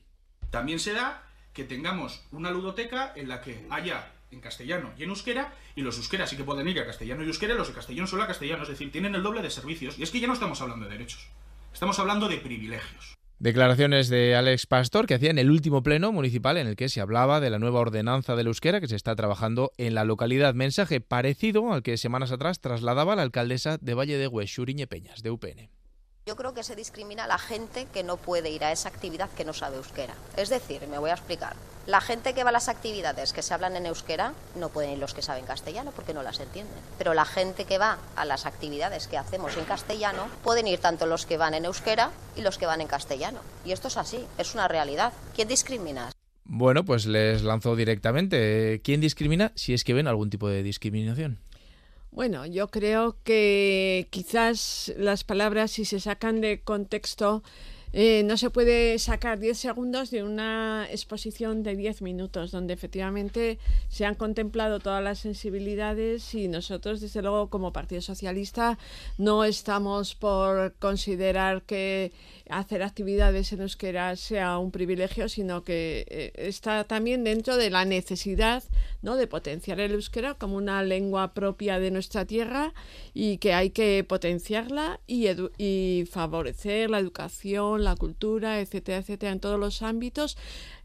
[0.49, 1.24] También se da
[1.55, 5.97] que tengamos una ludoteca en la que haya en castellano y en euskera, y los
[5.97, 8.63] euskeras sí que pueden ir a castellano y euskera, los de castellano solo a castellano,
[8.63, 9.97] es decir, tienen el doble de servicios.
[9.97, 11.29] Y es que ya no estamos hablando de derechos,
[11.73, 13.15] estamos hablando de privilegios.
[13.39, 17.01] Declaraciones de Alex Pastor que hacía en el último pleno municipal en el que se
[17.01, 20.53] hablaba de la nueva ordenanza del euskera que se está trabajando en la localidad.
[20.53, 25.31] Mensaje parecido al que semanas atrás trasladaba la alcaldesa de Valle de Huesuriñe Peñas, de
[25.31, 25.69] UPN.
[26.27, 29.29] Yo creo que se discrimina a la gente que no puede ir a esa actividad
[29.29, 30.15] que no sabe euskera.
[30.35, 31.55] Es decir, me voy a explicar.
[31.85, 34.97] La gente que va a las actividades que se hablan en euskera no pueden ir
[34.97, 36.73] los que saben castellano porque no las entienden.
[36.97, 41.05] Pero la gente que va a las actividades que hacemos en castellano pueden ir tanto
[41.05, 43.41] los que van en euskera y los que van en castellano.
[43.63, 45.13] Y esto es así, es una realidad.
[45.35, 46.09] ¿Quién discrimina?
[46.43, 48.81] Bueno, pues les lanzo directamente.
[48.83, 51.37] ¿Quién discrimina si es que ven algún tipo de discriminación?
[52.15, 57.43] Bueno, yo creo que quizás las palabras, si se sacan de contexto,
[57.91, 63.59] eh, no se puede sacar 10 segundos de una exposición de 10 minutos, donde efectivamente
[63.89, 68.77] se han contemplado todas las sensibilidades y nosotros, desde luego, como Partido Socialista,
[69.17, 72.13] no estamos por considerar que
[72.49, 77.85] hacer actividades en euskera sea un privilegio, sino que eh, está también dentro de la
[77.85, 78.63] necesidad
[79.05, 79.15] ¿no?
[79.15, 82.73] de potenciar el euskera como una lengua propia de nuestra tierra
[83.13, 89.59] y que hay que potenciarla y, favorecer la educación, la cultura, etcétera, etcétera, en todos
[89.59, 90.37] los ámbitos.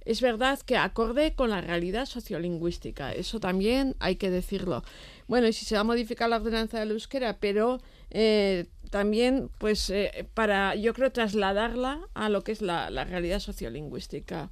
[0.05, 4.85] Es verdad que acorde con la realidad sociolingüística, eso también hay que decirlo.
[5.27, 7.81] bueno, y si se va a modificar la ordenanza del euskera, pero
[8.11, 14.51] eh, también, pues, eh, para, yo creo, trasladarla a lo que es la realidad sociolingüística.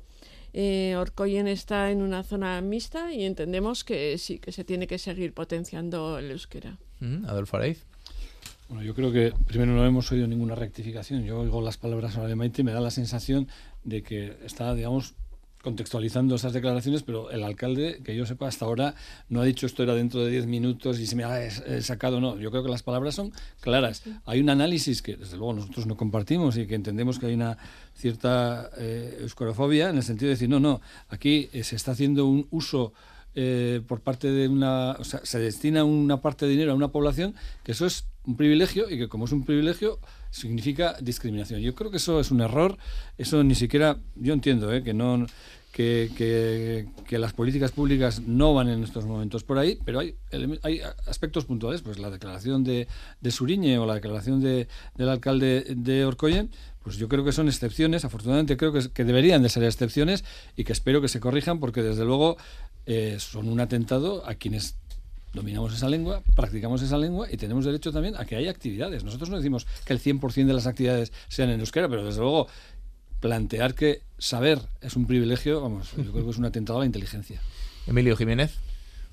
[0.60, 4.98] Eh, Orcoyen está en una zona mixta y entendemos que sí, que se tiene que
[4.98, 6.78] seguir potenciando el euskera.
[6.98, 7.84] Mm, Adolfo Areiz.
[8.68, 11.22] Bueno, yo creo que primero no hemos oído ninguna rectificación.
[11.22, 13.46] Yo oigo las palabras ahora de Maite y me da la sensación
[13.84, 15.14] de que está, digamos,
[15.68, 18.94] contextualizando esas declaraciones, pero el alcalde, que yo sepa, hasta ahora
[19.28, 21.50] no ha dicho esto era dentro de 10 minutos y se me ha
[21.82, 22.38] sacado, no.
[22.38, 24.02] Yo creo que las palabras son claras.
[24.24, 27.58] Hay un análisis que, desde luego, nosotros no compartimos y que entendemos que hay una
[27.94, 32.46] cierta eh, en el sentido de decir, no, no, aquí eh, se está haciendo un
[32.50, 32.92] uso
[33.34, 34.92] eh, por parte de una.
[34.98, 38.36] O sea, se destina una parte de dinero a una población que eso es un
[38.36, 40.00] privilegio y que, como es un privilegio,
[40.30, 41.60] significa discriminación.
[41.60, 42.78] Yo creo que eso es un error.
[43.16, 43.98] Eso ni siquiera.
[44.16, 44.82] Yo entiendo ¿eh?
[44.82, 45.26] que no.
[45.72, 46.10] Que,
[47.06, 50.16] que, las políticas públicas no van en estos momentos por ahí, pero hay,
[50.62, 52.88] hay aspectos puntuales, pues la declaración de,
[53.20, 56.50] de Suriñe o la declaración de, del alcalde de Orcoyen,
[56.82, 60.24] pues yo creo que son excepciones, afortunadamente creo que, que, deberían de ser excepciones
[60.56, 62.38] y que espero que se corrijan porque desde luego
[62.86, 64.74] eh, son un atentado a quienes
[65.34, 69.04] dominamos esa lengua, practicamos esa lengua y tenemos derecho también a que haya actividades.
[69.04, 72.48] Nosotros no decimos que el 100% de las actividades sean en euskera, pero desde luego
[73.20, 76.86] plantear que saber es un privilegio, vamos, yo creo que es un atentado a la
[76.86, 77.40] inteligencia.
[77.86, 78.54] Emilio Jiménez.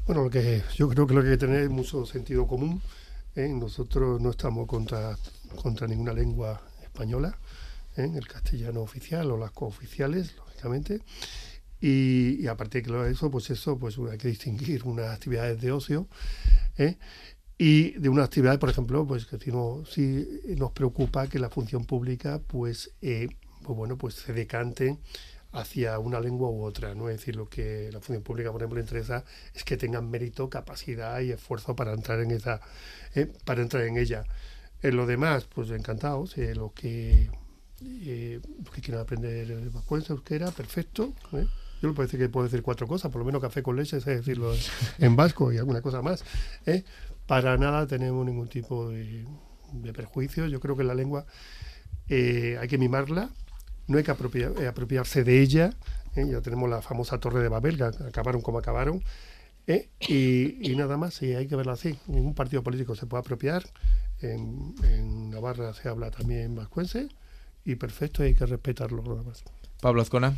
[0.05, 2.81] Bueno, lo que yo creo que lo que hay que tener es mucho sentido común.
[3.35, 3.47] ¿eh?
[3.49, 5.17] Nosotros no estamos contra,
[5.61, 7.37] contra ninguna lengua española,
[7.97, 8.11] ¿eh?
[8.13, 11.01] el castellano oficial o las cooficiales, lógicamente.
[11.81, 16.07] Y, aparte de eso, pues eso, pues hay que distinguir unas actividades de ocio
[16.77, 16.97] ¿eh?
[17.57, 21.49] y de una actividad, por ejemplo, pues que si, no, si nos preocupa que la
[21.49, 23.27] función pública, pues, eh,
[23.65, 24.97] pues bueno, pues se decante
[25.51, 27.09] hacia una lengua u otra, ¿no?
[27.09, 29.23] Es decir, lo que la función pública, por ejemplo, interesa
[29.53, 32.61] es que tengan mérito, capacidad y esfuerzo para entrar en esa,
[33.15, 33.31] ¿eh?
[33.45, 34.25] para entrar en ella.
[34.81, 37.29] En lo demás, pues encantados, lo que
[37.81, 38.39] eh,
[38.73, 41.13] que quieran aprender vascuense, euskera, perfecto.
[41.33, 41.47] ¿eh?
[41.81, 43.97] Yo le puedo decir que puedo decir cuatro cosas, por lo menos café con leche,
[43.97, 44.53] es decirlo
[44.99, 46.23] en vasco y alguna cosa más.
[46.65, 46.83] ¿eh?
[47.27, 49.25] Para nada tenemos ningún tipo de,
[49.73, 50.47] de perjuicio.
[50.47, 51.25] Yo creo que la lengua
[52.07, 53.29] eh, hay que mimarla,
[53.87, 55.71] no hay que eh, apropiarse de ella.
[56.15, 59.03] Ya tenemos la famosa Torre de Babel, que acabaron como acabaron.
[59.67, 61.97] Y, y, nada más, y hay que verlo así.
[62.07, 63.63] Ningún partido político se puede apropiar.
[64.21, 67.09] En, en Navarra se habla también vascuense
[67.65, 69.43] y perfecto, hay que respetarlo nada más.
[69.81, 70.37] Pablo Azcona.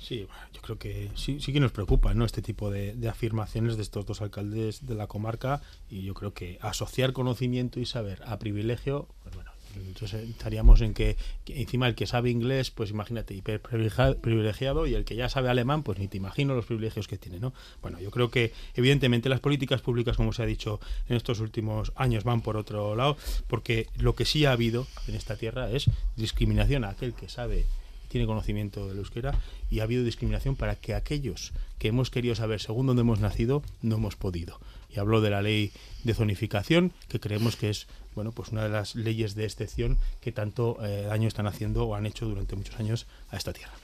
[0.00, 2.24] Sí, yo creo que sí, sí que nos preocupa ¿no?
[2.24, 6.58] este tipo de, afirmaciones de estos dos alcaldes de la comarca y yo creo que
[6.62, 12.06] asociar conocimiento y saber a privilegio, pues bueno, entonces estaríamos en que, encima el que
[12.06, 16.16] sabe inglés, pues imagínate, hiper privilegiado y el que ya sabe alemán, pues ni te
[16.16, 17.52] imagino los privilegios que tiene, ¿no?
[17.82, 21.92] Bueno, yo creo que evidentemente las políticas públicas, como se ha dicho en estos últimos
[21.96, 25.90] años, van por otro lado, porque lo que sí ha habido en esta tierra es
[26.16, 27.66] discriminación a aquel que sabe
[28.08, 29.38] tiene conocimiento del euskera
[29.70, 33.62] y ha habido discriminación para que aquellos que hemos querido saber según dónde hemos nacido
[33.82, 34.58] no hemos podido.
[34.90, 35.72] Y hablo de la ley
[36.04, 37.86] de zonificación, que creemos que es
[38.18, 41.94] bueno, pues una de las leyes de excepción que tanto eh, daño están haciendo o
[41.94, 43.74] han hecho durante muchos años a esta tierra.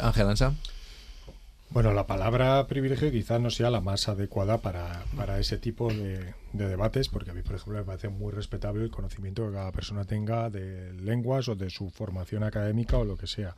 [0.00, 0.54] Ángel Ansa.
[1.68, 6.32] Bueno, la palabra privilegio quizás no sea la más adecuada para, para ese tipo de,
[6.54, 9.70] de, debates, porque a mí, por ejemplo, me parece muy respetable el conocimiento que cada
[9.70, 13.54] persona tenga de lenguas o de su formación académica o lo que sea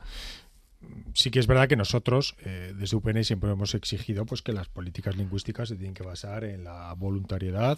[1.13, 4.67] sí que es verdad que nosotros eh, desde UPN siempre hemos exigido pues que las
[4.67, 7.77] políticas lingüísticas se tienen que basar en la voluntariedad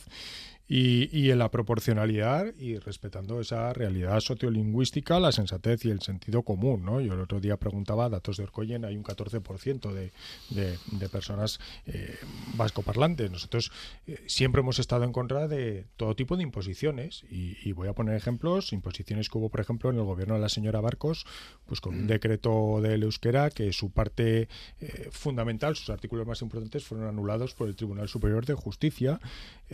[0.67, 6.85] y, en la proporcionalidad y respetando esa realidad sociolingüística, la sensatez y el sentido común.
[6.85, 7.01] ¿no?
[7.01, 10.11] Yo el otro día preguntaba, datos de Orcoyen, hay un 14% de,
[10.51, 12.17] de, de, personas eh,
[12.55, 13.29] vascoparlantes.
[13.29, 13.71] Nosotros
[14.07, 18.15] eh, siempre hemos estado en contra de todo tipo de imposiciones y, voy a poner
[18.15, 21.25] ejemplos, imposiciones que hubo, por ejemplo, en el gobierno de la señora Barcos,
[21.65, 24.47] pues con un decreto del euskera que su parte
[24.79, 29.19] eh, fundamental, sus artículos más importantes fueron anulados por el Tribunal Superior de Justicia.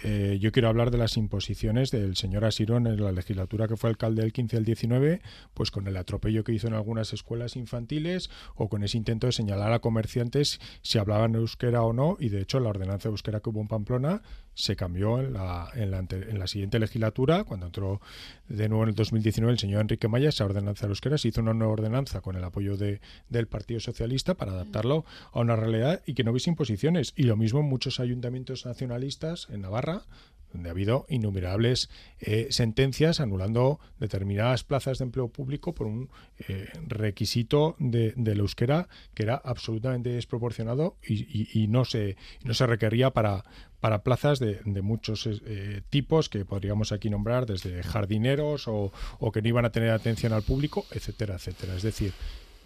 [0.01, 4.21] yo quiero hablar de las imposiciones del señor Asirón en la legislatura que fue alcalde
[4.21, 5.21] del 15 al 19,
[5.53, 9.33] pues con el atropello que hizo en algunas escuelas infantiles o con ese intento de
[9.33, 13.39] señalar a comerciantes si hablaban euskera o no, y de hecho la ordenanza de euskera
[13.39, 14.21] que hubo en Pamplona
[14.59, 18.01] se cambió en la, en la, en la siguiente legislatura, cuando entró
[18.49, 21.39] de nuevo en el 2019 el señor Enrique Maya, esa ordenanza de euskera, se hizo
[21.39, 22.99] una nueva ordenanza con el apoyo de,
[23.29, 27.13] del Partido Socialista para adaptarlo a una realidad y que no hubiese imposiciones.
[27.15, 30.03] Y lo mismo en muchos ayuntamientos nacionalistas en Navarra,
[30.51, 31.89] donde ha habido innumerables
[32.19, 36.09] eh, sentencias anulando determinadas plazas de empleo público por un
[36.47, 43.11] eh, requisito de, del euskera que era absolutamente desproporcionado y, no, se, no se requería
[43.11, 43.45] para,
[43.79, 49.41] para plazas de, muchos eh, tipos que podríamos aquí nombrar, desde jardineros o, o que
[49.41, 51.75] no iban a tener atención al público, etcétera, etcétera.
[51.75, 52.13] Es decir,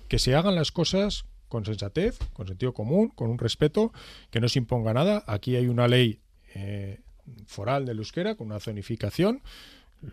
[0.07, 3.93] que se hagan las cosas con sensatez, con sentido común, con un respeto,
[4.31, 5.23] que no se imponga nada.
[5.27, 6.19] Aquí hay una ley
[6.55, 7.01] eh,
[7.45, 9.43] foral del euskera con una zonificación.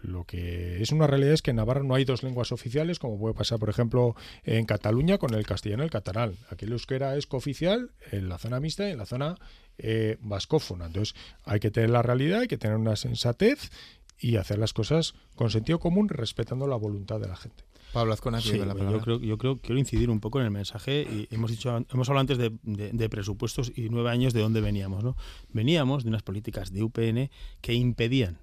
[0.02, 3.18] Lo que es una realidad es que en Navarra no hay dos lenguas oficiales, como
[3.18, 4.14] puede pasar, por ejemplo,
[4.44, 6.34] en Cataluña con el castellano y el catalán.
[6.50, 9.36] Aquí el euskera es cooficial en la zona mixta y en la zona
[9.78, 10.86] eh, vascófona.
[10.86, 11.14] Entonces,
[11.44, 13.70] hay que tener la realidad, hay que tener una sensatez
[14.18, 17.64] y hacer las cosas con sentido común, respetando la voluntad de la gente.
[17.92, 21.34] Pablo Azcona, sí, yo creo, yo creo quiero incidir un poco en el mensaje y
[21.34, 25.16] hemos dicho hemos hablado antes de, presupuestos y nueve años de dónde veníamos, ¿no?
[25.48, 27.30] Veníamos de unas políticas de UPN
[27.60, 28.38] que impedían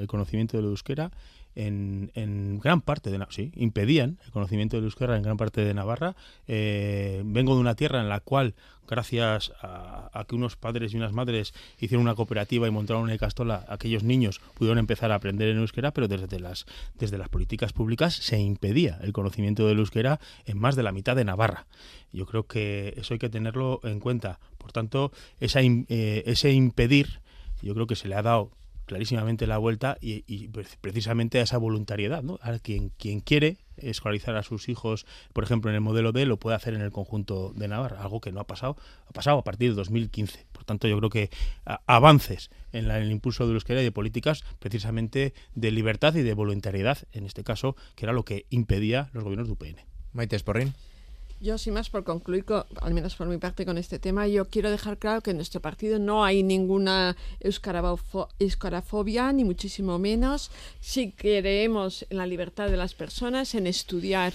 [0.00, 1.10] el conocimiento del euskera
[1.54, 6.16] en, gran parte de sí, impedían el conocimiento del euskera en gran parte de Navarra.
[6.46, 8.54] Eh, vengo de una tierra en la cual,
[8.88, 13.64] gracias a, que unos padres y unas madres hicieron una cooperativa y montaron una castola,
[13.68, 16.66] aquellos niños pudieron empezar a aprender en euskera, pero desde las,
[16.98, 21.16] desde las políticas públicas se impedía el conocimiento del euskera en más de la mitad
[21.16, 21.66] de Navarra.
[22.12, 24.40] Yo creo que eso hay que tenerlo en cuenta.
[24.58, 27.20] Por tanto, esa, eh, ese impedir,
[27.62, 28.50] yo creo que se le ha dado
[28.90, 30.48] clarísimamente la vuelta y,
[30.80, 32.24] precisamente a esa voluntariedad.
[32.24, 32.40] ¿no?
[32.42, 36.38] A quien, quien quiere escolarizar a sus hijos, por ejemplo, en el modelo D, lo
[36.38, 38.76] puede hacer en el conjunto de Navarra, algo que no ha pasado,
[39.06, 40.44] ha pasado a partir de 2015.
[40.50, 41.30] Por tanto, yo creo que
[41.86, 46.98] avances en, el impulso de euskera y de políticas precisamente de libertad y de voluntariedad,
[47.12, 49.76] en este caso, que era lo que impedía los gobiernos de UPN.
[50.12, 50.74] Maite Esporrín.
[51.42, 52.44] Yo, sin más, por concluir,
[52.82, 55.62] al menos por mi parte con este tema, yo quiero dejar claro que en nuestro
[55.62, 60.50] partido no hay ninguna euskarafobia, ni muchísimo menos.
[60.80, 64.34] Si creemos en la libertad de las personas, en estudiar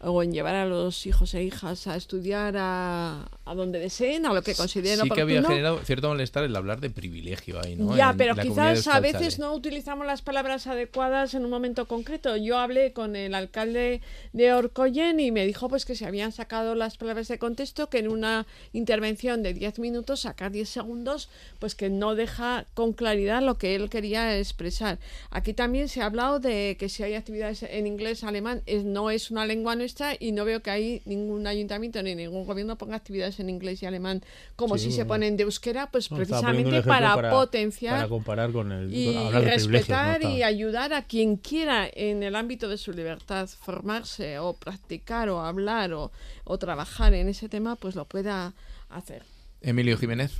[0.00, 4.32] o en llevar a los hijos e hijas a estudiar a, a donde deseen, a
[4.32, 7.96] lo que consideren sí que había generado cierto malestar el hablar de privilegio ahí, ¿no?
[7.96, 12.36] Ya, pero quizás a veces no utilizamos las palabras adecuadas en un momento concreto.
[12.36, 14.00] Yo hablé con el alcalde
[14.32, 17.98] de Orcoyen y me dijo pues que se habían sacado las palabras de contexto, que
[17.98, 21.28] en una intervención de 10 minutos, sacar 10 segundos,
[21.58, 24.98] pues que no deja con claridad lo que él quería expresar.
[25.30, 29.10] Aquí también se ha hablado de que si hay actividades en inglés, alemán, es, no
[29.10, 32.96] es una lengua nuestra y no veo que hay ningún ayuntamiento ni ningún gobierno ponga
[32.96, 34.22] actividades en inglés y alemán
[34.56, 39.14] como si se ponen de euskera, pues precisamente para, potenciar para comparar con el y
[39.30, 45.28] respetar y ayudar a quien quiera en el ámbito de su libertad formarse o practicar
[45.28, 46.10] o hablar o,
[46.44, 48.54] o trabajar en ese tema, pues lo pueda
[48.88, 49.22] hacer.
[49.60, 50.32] Emilio Jiménez.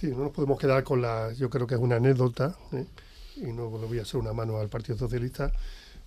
[0.00, 2.86] Sí, no nos podemos quedar con la, yo creo que es una anécdota, ¿eh?
[3.36, 5.52] y no le voy a hacer una mano al Partido Socialista,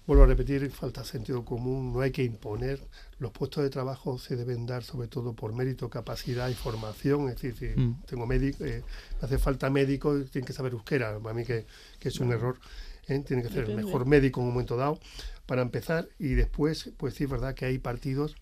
[0.10, 2.80] Vuelvo a repetir, falta sentido común, no hay que imponer.
[3.20, 7.30] Los puestos de trabajo se deben dar sobre todo por mérito, capacidad y formación.
[7.30, 8.02] Es decir, si mm.
[8.08, 8.82] tengo médico, eh,
[9.22, 11.20] hace falta médico, tiene que saber euskera.
[11.20, 11.68] Para mí que,
[12.02, 12.58] es un error.
[13.08, 13.20] ¿eh?
[13.20, 15.00] Tiene que ser el mejor médico en un momento dado
[15.46, 18.36] para empezar y después, pues sí es verdad que hay partidos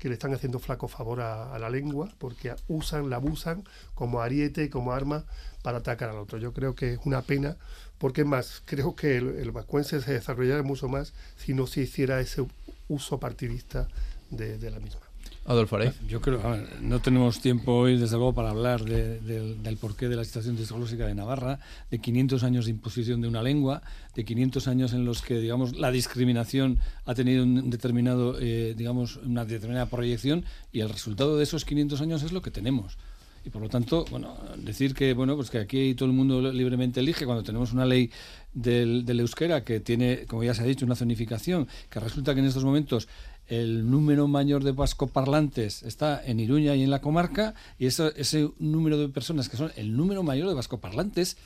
[0.00, 3.62] que le están haciendo flaco favor a, la lengua porque usan, la abusan
[3.94, 5.24] como ariete, como arma
[5.62, 6.38] para atacar al otro.
[6.38, 7.56] Yo creo que es una pena
[7.98, 12.18] porque más, creo que el, el vascuense se desarrollaría mucho más si no se hiciera
[12.20, 12.44] ese
[12.88, 13.86] uso partidista
[14.30, 15.09] de, la misma.
[15.46, 15.90] Adolfo Arey.
[16.06, 16.40] Yo creo,
[16.80, 21.14] no tenemos tiempo hoy, desde luego, para hablar del porqué de la situación psicológica de
[21.14, 21.58] Navarra,
[21.90, 23.82] de 500 años de imposición de una lengua,
[24.14, 29.16] de 500 años en los que, digamos, la discriminación ha tenido un determinado, eh, digamos,
[29.16, 32.98] una determinada proyección y el resultado de esos 500 años es lo que tenemos.
[33.44, 37.00] Y por lo tanto, bueno, decir que bueno, pues que aquí todo el mundo libremente
[37.00, 38.10] elige cuando tenemos una ley
[38.52, 42.40] del, del euskera que tiene, como ya se ha dicho, una zonificación, que resulta que
[42.40, 43.08] en estos momentos
[43.50, 48.96] el número mayor de vascoparlantes está en Iruña y en la comarca, y ese número
[48.96, 51.36] de personas que son el número mayor de vascoparlantes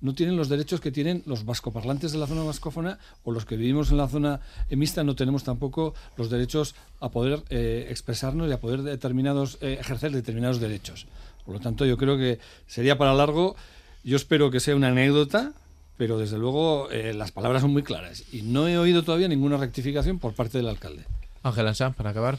[0.00, 3.56] no tienen los derechos que tienen los vascoparlantes de la zona vascófona o los que
[3.56, 4.40] vivimos en la zona
[4.70, 9.78] mixta no tenemos tampoco los derechos a poder eh, expresarnos y a poder determinados, eh,
[9.80, 11.06] ejercer determinados derechos.
[11.46, 13.54] Por lo tanto, yo creo que sería para largo.
[14.02, 15.52] Yo espero que sea una anécdota,
[15.96, 18.24] pero desde luego eh, las palabras son muy claras.
[18.32, 21.04] Y no he oído todavía ninguna rectificación por parte del alcalde.
[21.42, 22.36] Ángel Ansá, para acabar.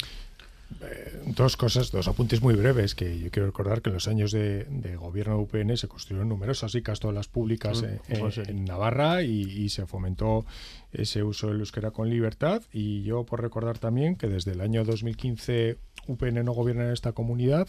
[0.82, 4.32] Eh, dos cosas, dos apuntes muy breves que yo quiero recordar que en los años
[4.32, 4.66] de,
[5.00, 6.74] gobierno de UPN se construyeron numerosas
[7.14, 10.46] las públicas mm, en, Navarra y, se fomentó
[10.92, 12.64] ese uso del euskera con libertad.
[12.72, 15.78] Y yo por recordar también que desde el año 2015
[16.08, 17.68] UPN no gobierna en esta comunidad.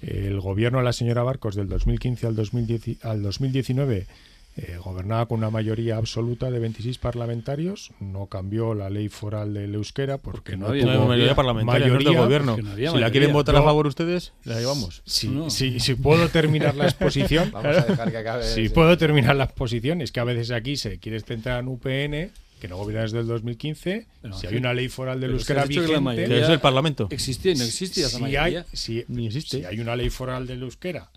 [0.00, 2.36] El gobierno de la señora Barcos del 2015 al,
[3.02, 4.06] al 2019
[4.60, 9.72] eh, gobernaba con una mayoría absoluta de 26 parlamentarios, no cambió la ley foral del
[9.74, 12.56] euskera porque, no, había tuvo mayoría parlamentaria, no gobierno.
[12.56, 13.10] que no había si la mayoría.
[13.12, 13.64] quieren votar a No.
[13.64, 15.02] favor ustedes, la llevamos.
[15.06, 15.48] Si, No.
[15.48, 18.42] si- si puedo terminar la exposición, Vamos a dejar que acabe.
[18.44, 18.68] si sí.
[18.70, 22.30] puedo terminar la exposición, es que a veces aquí se quiere centrar en UPN,
[22.60, 24.46] que no gobierna desde el 2015, Pero si sí.
[24.48, 27.06] hay una ley foral del euskera vigente, mayoría Que es el Parlamento.
[27.10, 28.60] Existía y no existía esa si mayoría.
[28.60, 29.58] hay, si, Ni existe.
[29.60, 31.10] si hay una ley foral del euskera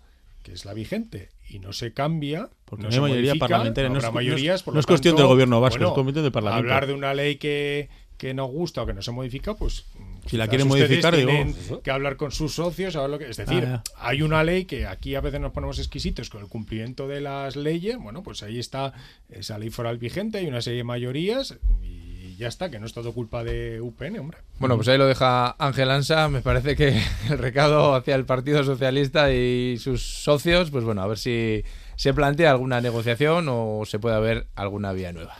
[0.44, 3.94] que es la vigente y no se cambia, Porque no, hay mayoría modifica, parlamentaria, no
[3.94, 6.32] no habrá mayorías, por no lo es cuestión del gobierno vasco, bueno, es cuestión del
[6.32, 6.64] Parlamento.
[6.64, 9.84] Hablar de una ley que, que no gusta o que no se modifica, pues
[10.26, 13.64] Si la quieren modificar, digo, tienen que hablar con sus socios, lo que es decir,
[13.66, 17.20] Ah, hay una ley que aquí a veces nos ponemos exquisitos con el cumplimiento de
[17.20, 18.92] las leyes, bueno, pues ahí está
[19.28, 22.11] esa ley foral vigente, hay una serie de mayorías y
[22.42, 24.38] ya está, que no es todo culpa de UPN, hombre.
[24.58, 26.28] Bueno, pues ahí lo deja Ángel Ansa.
[26.28, 31.06] Me parece que el recado hacia el Partido Socialista y sus socios, pues bueno, a
[31.06, 31.64] ver si
[31.96, 35.36] se plantea alguna negociación o se puede haber alguna vía nueva.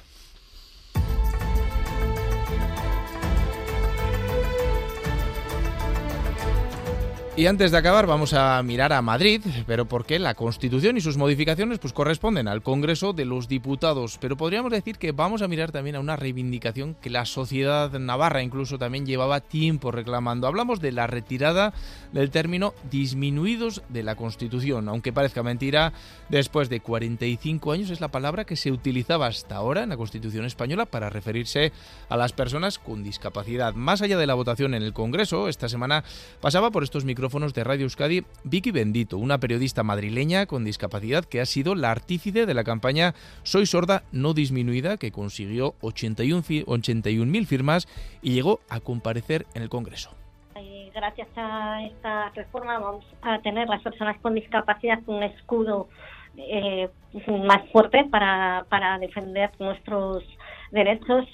[7.34, 11.16] Y antes de acabar vamos a mirar a Madrid, pero porque la Constitución y sus
[11.16, 15.72] modificaciones pues corresponden al Congreso de los Diputados, pero podríamos decir que vamos a mirar
[15.72, 20.46] también a una reivindicación que la sociedad navarra incluso también llevaba tiempo reclamando.
[20.46, 21.72] Hablamos de la retirada
[22.12, 25.94] del término disminuidos de la Constitución, aunque parezca mentira,
[26.28, 30.44] después de 45 años es la palabra que se utilizaba hasta ahora en la Constitución
[30.44, 31.72] española para referirse
[32.10, 33.72] a las personas con discapacidad.
[33.72, 36.04] Más allá de la votación en el Congreso, esta semana
[36.42, 41.40] pasaba por estos micrófonos de Radio Euskadi Vicky Bendito, una periodista madrileña con discapacidad que
[41.40, 43.14] ha sido la artífice de la campaña
[43.44, 47.86] Soy sorda, no disminuida, que consiguió 81 fi- 81.000 firmas
[48.22, 50.10] y llegó a comparecer en el Congreso.
[50.60, 55.88] Y gracias a esta reforma vamos a tener las personas con discapacidad un escudo
[56.36, 56.88] eh,
[57.46, 60.24] más fuerte para, para defender nuestros
[60.72, 61.26] derechos.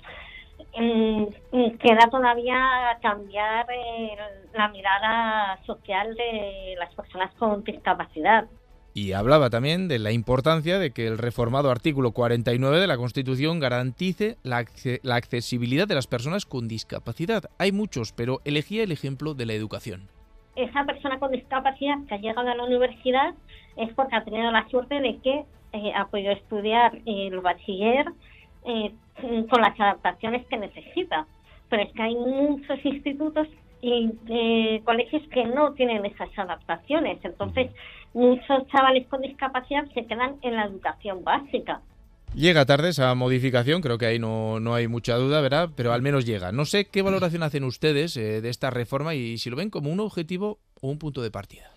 [0.79, 1.23] Mm,
[1.53, 4.11] mm, Queda todavía cambiar eh,
[4.55, 8.47] la mirada social de las personas con discapacidad.
[8.95, 13.61] Y hablaba también de la importancia de que el reformado artículo 49 de la Constitución
[13.61, 17.45] garantice la, acce- la accesibilidad de las personas con discapacidad.
[17.59, 20.09] Hay muchos, pero elegía el ejemplo de la educación.
[20.57, 23.35] esa persona con discapacidad que ha llegado a la universidad
[23.77, 28.07] es porque ha tenido la suerte de que eh, ha podido estudiar el bachiller
[28.65, 31.27] eh, con las adaptaciones que necesita.
[31.69, 33.49] Pero es que hay muchos institutos
[33.81, 37.19] y eh, colegios que no tienen esas adaptaciones.
[37.25, 37.71] Entonces,
[38.15, 41.81] muchos chavales con discapacidad se quedan en la educación básica.
[42.35, 45.71] Llega tarde esa modificación, creo que ahí no, no hay mucha duda, ¿verdad?
[45.75, 46.53] Pero al menos llega.
[46.53, 49.91] No sé qué valoración hacen ustedes eh, de esta reforma y si lo ven como
[49.91, 51.71] un objetivo o un punto de partida.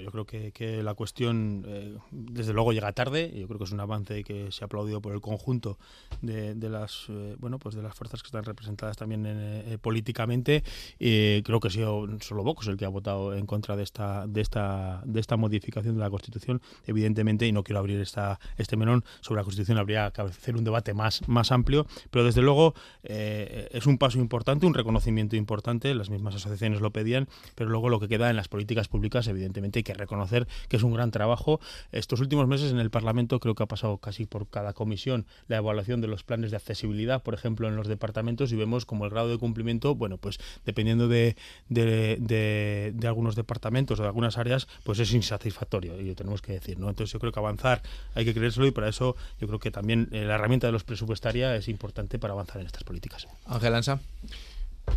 [0.00, 3.32] Yo creo que, que la cuestión, eh, desde luego, llega tarde.
[3.34, 5.78] Yo creo que es un avance que se ha aplaudido por el conjunto
[6.20, 10.62] de, las eh, bueno pues de las fuerzas que están representadas también eh, políticamente.
[10.98, 14.40] Creo que ha sido solo Vox el que ha votado en contra de esta de
[14.40, 16.60] esta de esta modificación de la Constitución.
[16.86, 20.64] Evidentemente, y no quiero abrir esta este melón sobre la Constitución, habría que hacer un
[20.64, 21.86] debate más más amplio.
[22.10, 25.94] Pero desde luego eh, es un paso importante, un reconocimiento importante.
[25.94, 29.81] Las mismas asociaciones lo pedían, pero luego lo que queda en las políticas públicas, evidentemente
[29.82, 31.60] hay que reconocer que es un gran trabajo.
[31.90, 35.56] Estos últimos meses en el Parlamento creo que ha pasado casi por cada comisión la
[35.56, 39.10] evaluación de los planes de accesibilidad, por ejemplo, en los departamentos y vemos como el
[39.10, 41.36] grado de cumplimiento, bueno, pues dependiendo de,
[41.68, 46.40] de, de- de algunos departamentos o de algunas áreas, pues es insatisfactorio y lo tenemos
[46.42, 46.88] que decir, ¿no?
[46.88, 47.82] Entonces yo creo que avanzar
[48.14, 50.84] hay que creérselo y para eso yo creo que también eh, la herramienta de los
[50.84, 53.26] presupuestaria es importante para avanzar en estas políticas.
[53.46, 54.00] Ángel Ansa.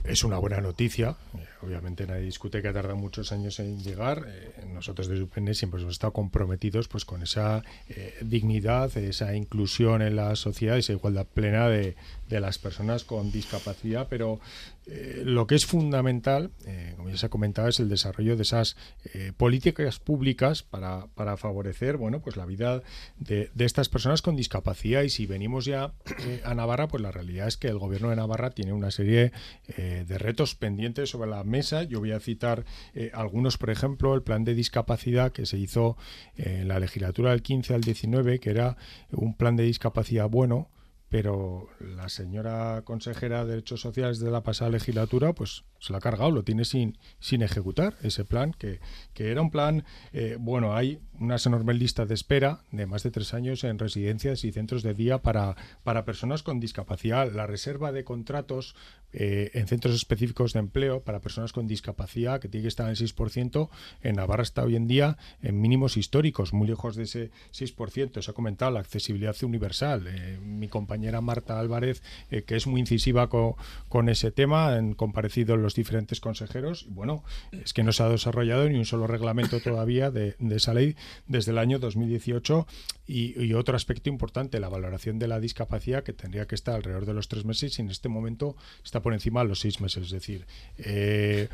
[0.04, 1.16] Es una buena noticia.
[1.36, 4.26] Eh, obviamente nadie discute que ha muchos años en llegar.
[4.28, 10.02] Eh, nosotros desde UPN siempre hemos estado comprometidos pues con esa eh, dignidad, esa inclusión
[10.02, 11.96] en la sociedad, esa igualdad plena de,
[12.30, 14.08] de las personas con discapacidad.
[14.10, 14.40] Pero
[14.88, 18.44] eh, lo que es fundamental, eh, como ya se ha comentado, es el desarrollo de
[18.44, 18.78] esas
[19.14, 22.84] eh, políticas públicas para, para favorecer bueno, pues la vida
[23.18, 25.02] de, de estas personas con discapacidad.
[25.02, 28.16] Y si venimos ya eh, a Navarra, pues la realidad es que el gobierno de
[28.16, 29.32] Navarra tiene una serie
[29.78, 31.84] de retos pendientes sobre la mesa.
[31.84, 32.66] Yo voy a citar
[33.14, 35.98] algunos, por ejemplo, el plan de discapacidad que se hizo
[36.36, 38.78] en la legislatura del 15 al 19, que era
[39.12, 40.70] un plan de discapacidad bueno,
[41.10, 46.02] pero la señora consejera de Derechos Sociales de la pasada legislatura pues se lo ha
[46.02, 48.80] cargado, lo tiene sin, sin ejecutar ese plan, que,
[49.14, 53.12] que era un plan, eh, bueno, hay unas enormes listas de espera de más de
[53.12, 57.32] tres años en residencias y centros de día para, para personas con discapacidad.
[57.32, 58.76] La reserva de contratos
[59.14, 62.92] eh, en centros específicos de empleo para personas con discapacidad, que tiene que estar en
[62.92, 63.70] el 6%,
[64.02, 68.22] en Navarra está hoy en día en mínimos históricos, muy lejos de ese 6%.
[68.22, 70.08] Se ha comentado la accesibilidad universal.
[70.08, 75.58] Eh, mi compañera Marta Álvarez, eh, que es muy incisiva con, ese tema, han comparecido
[75.58, 76.86] los diferentes consejeros.
[76.90, 80.96] Bueno, es que no se ha desarrollado ni un solo reglamento todavía de, esa ley
[81.28, 82.66] desde el año 2018.
[83.08, 87.14] Y, otro aspecto importante, la valoración de la discapacidad, que tendría que estar alrededor de
[87.14, 90.06] los tres meses y en este momento está por encima de los seis meses.
[90.06, 90.46] Es decir,
[90.78, 91.48] eh,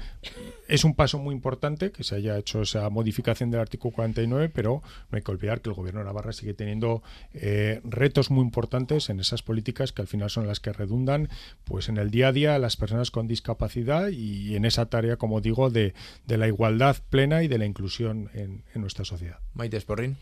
[0.68, 4.82] es un paso muy importante que se haya hecho esa modificación del artículo 49, pero
[5.12, 9.10] no hay que olvidar que el Gobierno de Navarra sigue teniendo eh, retos muy importantes
[9.10, 11.30] en esas políticas que al final son las que redundan
[11.64, 15.16] pues en el día a día a las personas con discapacidad y en esa tarea,
[15.16, 15.94] como digo, de,
[16.28, 19.40] la igualdad plena y de la inclusión en, nuestra sociedad.
[19.54, 20.18] Maite Sporrin.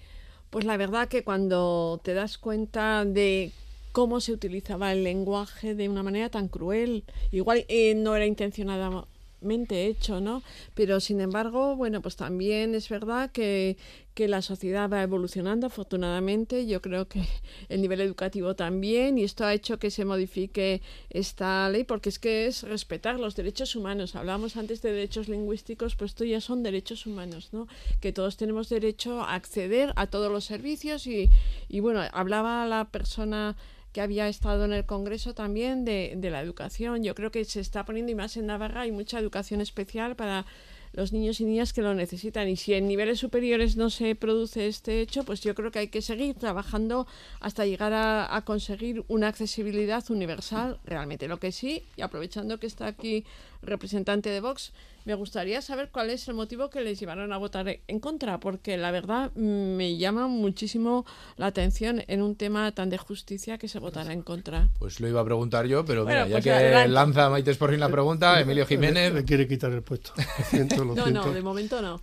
[0.50, 3.52] Pues la verdad que cuando te das cuenta de
[3.92, 9.06] cómo se utilizaba el lenguaje de una manera tan cruel, igual eh, no era intencionada
[9.42, 10.44] hecho, ¿no?
[10.74, 13.78] Pero sin embargo, bueno, pues también es verdad que,
[14.14, 16.68] que la sociedad va evolucionando, afortunadamente.
[16.68, 17.24] Yo creo que
[17.70, 22.20] el nivel educativo también, y esto ha hecho que se modifique esta ley, porque es
[22.20, 24.16] que es respetar los derechos humanos.
[24.16, 27.68] Hablábamos antes de derechos lingüísticos, pues esto ya son derechos humanos, ¿no?
[28.02, 31.30] Que todos tenemos derecho a acceder a todos los servicios y,
[31.68, 33.56] y bueno, hablaba la persona
[34.02, 37.04] había estado en el Congreso también de, la educación.
[37.04, 40.46] Yo creo que se está poniendo, y más en Navarra, hay mucha educación especial para
[40.94, 42.48] los niños y niñas que lo necesitan.
[42.48, 45.88] Y si en niveles superiores no se produce este hecho, pues yo creo que hay
[45.90, 47.08] que seguir trabajando
[47.40, 51.28] hasta llegar a, conseguir una accesibilidad universal realmente.
[51.28, 53.26] Lo que sí, y aprovechando que está aquí
[53.62, 54.74] representante de Vox,
[55.06, 58.78] me gustaría saber cuál es el motivo que les llevaron a votar en contra, porque
[58.78, 61.06] la verdad mm, me llama muchísimo
[61.38, 64.70] la atención en un tema tan de justicia que se votara en contra.
[64.78, 67.90] Pues lo iba a preguntar yo, pero mira, ya pues que lanza Maite fin la
[67.90, 69.14] pregunta, Emilio Jiménez.
[69.14, 70.14] Me quiere quitar el puesto.
[70.76, 72.02] no, no, de momento no.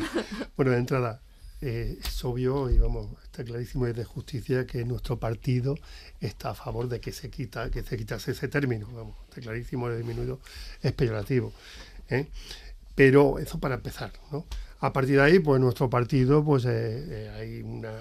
[0.56, 1.22] bueno, de entrada,
[1.60, 5.78] eh, es obvio y vamos, está clarísimo desde justicia que nuestro partido
[6.20, 9.88] está a favor de que se quita, que se quitase ese término, vamos, está clarísimo,
[9.88, 10.38] el disminuido
[10.82, 11.50] es peyorativo.
[12.10, 12.28] ¿eh?
[12.94, 14.44] Pero eso para empezar, ¿no?
[14.80, 17.92] A partir de ahí, pues nuestro partido, pues eh, eh, hay una,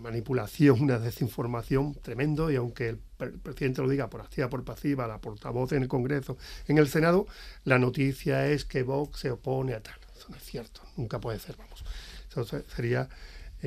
[0.00, 2.98] manipulación, una desinformación tremendo y aunque el,
[3.42, 7.26] presidente lo diga por activa, por pasiva, la portavoz en el Congreso, en el Senado,
[7.64, 9.98] la noticia es que Vox se opone a tal.
[10.16, 11.84] Eso no es cierto, nunca puede ser, vamos.
[12.30, 12.44] Eso
[12.74, 13.08] sería,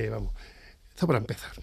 [0.09, 0.33] vamos,
[0.97, 1.53] eso para empezar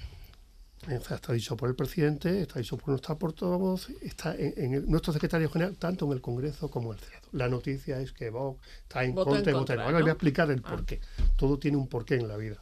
[0.92, 5.76] está dicho por el presidente, está dicho por nuestra portavoz, está en, nuestro secretario general,
[5.76, 7.28] tanto en el Congreso como en el Senado.
[7.32, 10.60] La noticia es que Vox está en contra y Ahora le voy a explicar el
[10.64, 10.70] ah.
[10.70, 11.00] porqué.
[11.36, 12.56] Todo tiene un porqué en la vida,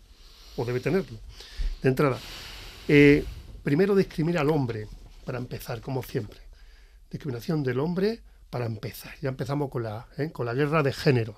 [0.57, 1.19] o debe tenerlo.
[1.83, 2.19] De entrada,
[2.89, 3.25] eh,
[3.63, 4.87] primero discrimina al hombre,
[5.25, 6.41] para empezar, como siempre.
[7.11, 8.21] Discriminación del hombre
[8.53, 9.15] para empezar.
[9.23, 11.37] Ya empezamos con la, eh, con la guerra de géneros.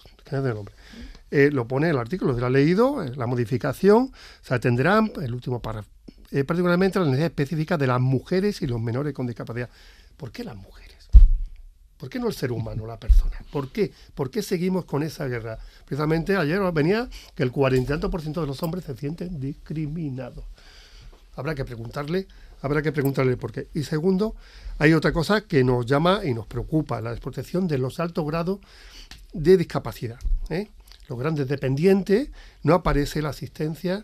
[1.30, 4.10] Eh, lo pone el artículo, lo ha leído, la modificación,
[4.42, 5.88] se atenderán, el último párrafo,
[6.32, 9.70] eh, particularmente las necesidades específicas de las mujeres y los menores con discapacidad.
[10.16, 11.08] ¿Por qué las mujeres?
[11.96, 13.36] ¿Por qué no el ser humano, la persona?
[13.52, 13.92] ¿Por qué?
[14.16, 15.60] ¿Por qué seguimos con esa guerra?
[15.84, 20.44] Precisamente ayer venía que el 40% de los hombres se sienten discriminados.
[21.36, 22.26] Habrá que preguntarle,
[22.64, 23.68] habrá que preguntarle por qué.
[23.74, 24.36] Y segundo,
[24.78, 28.60] hay otra cosa que nos llama y nos preocupa, la desprotección de los altos grados
[29.34, 30.18] de discapacidad.
[30.48, 30.70] ¿eh?
[31.06, 32.30] Los grandes dependientes,
[32.62, 34.02] no aparece la asistencia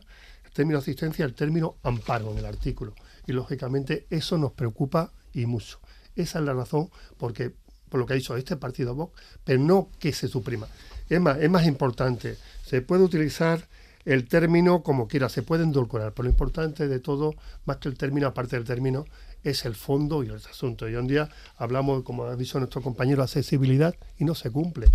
[0.53, 2.95] término asistencia el término amparo en el artículo.
[3.27, 5.81] Y lógicamente eso nos preocupa y mucho.
[6.15, 7.55] Esa es la razón porque,
[7.89, 10.67] por lo que ha dicho este partido Vox, pero no que se suprima.
[11.09, 12.37] Es más, es más importante,
[12.67, 13.69] se puede utilizar
[14.05, 17.35] el término como quiera, se puede endulcorar, pero lo importante de todo,
[17.67, 19.05] más que el término, aparte del término,
[19.43, 20.89] es el fondo y el asunto.
[20.89, 24.89] Y hoy en día hablamos, como ha dicho nuestro compañero, accesibilidad y no se cumple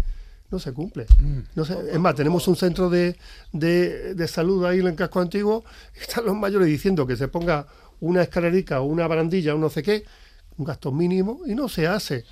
[0.52, 1.06] no se cumple.
[1.20, 1.40] Mm.
[1.56, 3.18] No es más, tenemos un centro de,
[3.52, 7.68] de, salud ahí en el casco antiguo, están los mayores diciendo que se ponga
[8.00, 10.06] una escalerica o una barandilla o no sé qué,
[10.58, 12.26] un gasto mínimo, y no se hace.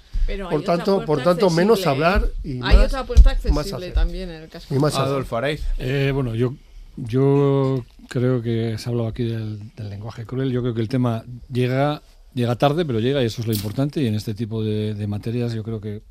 [0.49, 4.73] Por tanto, por tanto menos hablar y hay otra puerta accesible también en el casco.
[4.73, 5.39] Y Adolfo
[5.79, 6.55] eh, bueno, yo
[6.95, 10.51] yo creo que se ha hablado aquí del, lenguaje cruel.
[10.51, 12.01] Yo creo que el tema llega
[12.33, 14.01] llega tarde, pero llega y eso es lo importante.
[14.01, 16.01] Y en este tipo de, de materias yo creo que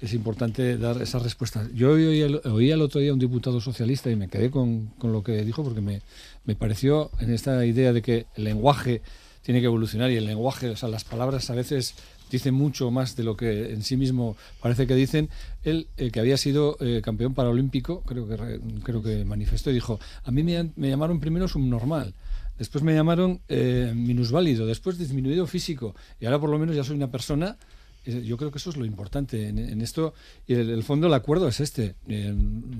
[0.00, 1.72] es importante dar esas respuestas.
[1.74, 4.86] Yo oí el, oí el otro día a un diputado socialista y me quedé con,
[4.98, 6.02] con lo que dijo porque me,
[6.44, 9.02] me, pareció en esta idea de que el lenguaje
[9.42, 11.94] tiene que evolucionar y el lenguaje, o sea, las palabras a veces
[12.30, 15.28] dicen mucho más de lo que en sí mismo parece que dicen.
[15.64, 19.98] Él, eh, que había sido eh, campeón paralímpico, creo que, creo que manifestó y dijo,
[20.24, 22.14] a mí me, me llamaron primero subnormal.
[22.58, 26.96] Después me llamaron eh, minusválido, después disminuido físico y ahora por lo menos ya soy
[26.96, 27.56] una persona
[28.04, 30.14] Yo creo que eso es lo importante en, esto.
[30.46, 31.94] Y en el, fondo el acuerdo es este,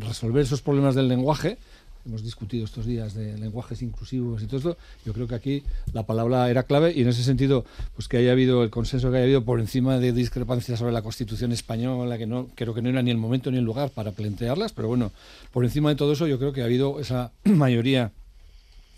[0.00, 1.58] resolver esos problemas del lenguaje.
[2.06, 4.76] Hemos discutido estos días de lenguajes inclusivos y todo esto.
[5.04, 8.32] Yo creo que aquí la palabra era clave y en ese sentido, pues que haya
[8.32, 12.26] habido el consenso que haya habido por encima de discrepancias sobre la Constitución española, que
[12.26, 15.12] no creo que no era ni el momento ni el lugar para plantearlas, pero bueno,
[15.52, 18.12] por encima de todo eso yo creo que ha habido esa mayoría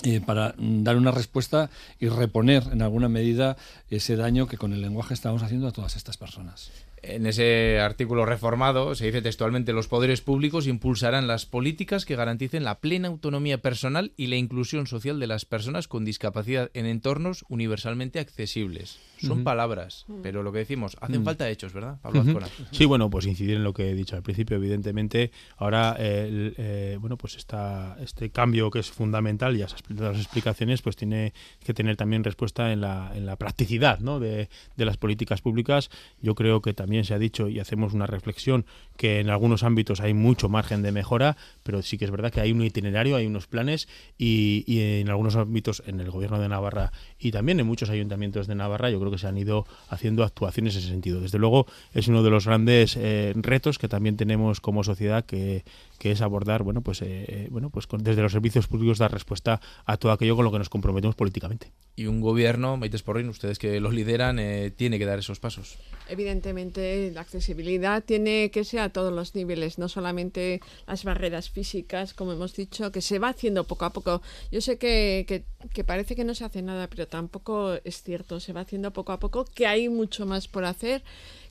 [0.02, 3.58] eh, para dar una respuesta y reponer en alguna medida
[3.90, 6.70] ese daño que con el lenguaje estamos haciendo a todas estas personas.
[7.02, 12.64] En ese artículo reformado se dice textualmente los poderes públicos impulsarán las políticas que garanticen
[12.64, 17.44] la plena autonomía personal y la inclusión social de las personas con discapacidad en entornos
[17.48, 18.98] universalmente accesibles.
[19.20, 20.22] Son palabras, mm.
[20.22, 21.24] pero lo que decimos, hacen mm.
[21.24, 22.24] falta hechos, ¿verdad, Pablo
[22.70, 25.30] Sí, bueno, pues incidir en lo que he dicho al principio, evidentemente.
[25.56, 31.32] Ahora, eh, bueno, pues esta, este cambio que es fundamental, ya las explicaciones, pues tiene
[31.64, 34.20] que tener también respuesta en la, en la practicidad ¿no?
[34.20, 35.90] de, de las políticas públicas.
[36.20, 38.66] Yo creo que también se ha dicho y hacemos una reflexión
[38.96, 42.40] que en algunos ámbitos hay mucho margen de mejora, pero sí que es verdad que
[42.40, 46.92] hay un itinerario, hay unos planes y, en algunos ámbitos en el gobierno de Navarra
[47.18, 50.74] y también en muchos ayuntamientos de Navarra yo creo que se han ido haciendo actuaciones
[50.74, 51.20] en ese sentido.
[51.20, 55.64] Desde luego es uno de los grandes eh, retos que también tenemos como sociedad que,
[56.00, 59.98] que es abordar, bueno, pues, eh, bueno, pues desde los servicios públicos dar respuesta a
[59.98, 61.72] todo aquello con lo que nos comprometemos políticamente.
[61.94, 65.76] Y un gobierno, Maites Porrin, ustedes que los lideran, eh, tiene que dar esos pasos.
[66.08, 72.14] Evidentemente, la accesibilidad tiene que ser a todos los niveles, no solamente las barreras físicas,
[72.14, 74.22] como hemos dicho, que se va haciendo poco a poco.
[74.50, 75.44] Yo sé que, que,
[75.74, 79.12] que parece que no se hace nada, pero tampoco es cierto, se va haciendo poco
[79.12, 81.02] a poco, que hay mucho más por hacer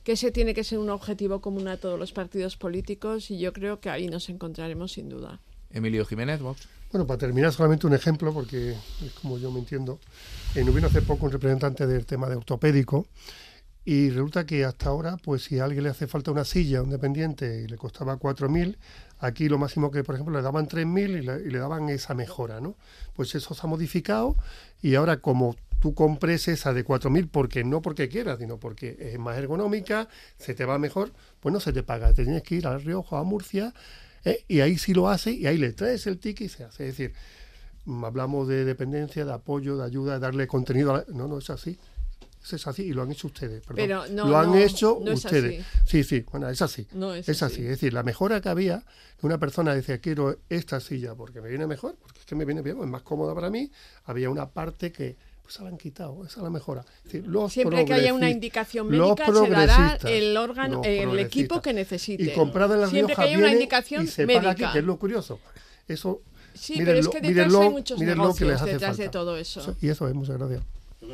[0.04, 3.52] que ese tiene que ser un objetivo común a todos los partidos políticos y yo
[3.52, 5.40] creo que ahí nos encontraremos sin duda.
[5.70, 6.68] Emilio Jiménez, Vox.
[6.90, 10.00] Bueno, para terminar solamente un ejemplo, porque es como yo me entiendo.
[10.54, 13.06] En vino hace poco un representante del tema de ortopédico
[13.84, 16.90] y resulta que hasta ahora, pues si a alguien le hace falta una silla, un
[16.90, 18.76] dependiente, y le costaba 4.000,
[19.20, 22.14] aquí lo máximo que, por ejemplo, le daban 3.000 y le, y le daban esa
[22.14, 22.76] mejora, ¿no?
[23.14, 24.36] Pues eso se ha modificado
[24.82, 29.18] y ahora como tú compres esa de 4.000 porque no porque quieras, sino porque es
[29.18, 30.08] más ergonómica,
[30.38, 32.12] se te va mejor, pues no se te paga.
[32.12, 33.74] Te tienes que ir al Rioja, a Murcia,
[34.24, 36.88] eh, y ahí sí lo hace, y ahí le traes el ticket y se hace.
[36.88, 37.14] Es decir,
[37.86, 40.94] mm, hablamos de dependencia, de apoyo, de ayuda, de darle contenido.
[40.94, 41.78] A No, no es así.
[42.52, 43.62] es así y lo han hecho ustedes.
[43.74, 45.64] Pero no, lo han hecho ustedes.
[45.86, 46.86] Sí, sí, bueno, es así.
[47.26, 47.62] es, así.
[47.62, 48.84] Es decir, la mejora que había,
[49.22, 52.60] una persona decía, quiero esta silla porque me viene mejor, porque es que me viene
[52.60, 53.70] bien, es más cómoda para mí.
[54.04, 55.16] Había una parte que
[55.52, 56.84] se la han quitado, esa es la mejora.
[57.48, 62.22] Siempre que haya una indicación médica se dará el órgano, el equipo que necesite.
[62.24, 64.40] Y comprada en la Siempre que haya una indicación y se médica.
[64.40, 65.40] Paga aquí, que es lo curioso.
[65.88, 66.22] Eso,
[66.54, 69.76] sí, pero es que detrás hay muchos negocios detrás de todo eso.
[69.80, 70.62] Y eso es, muchas gracias.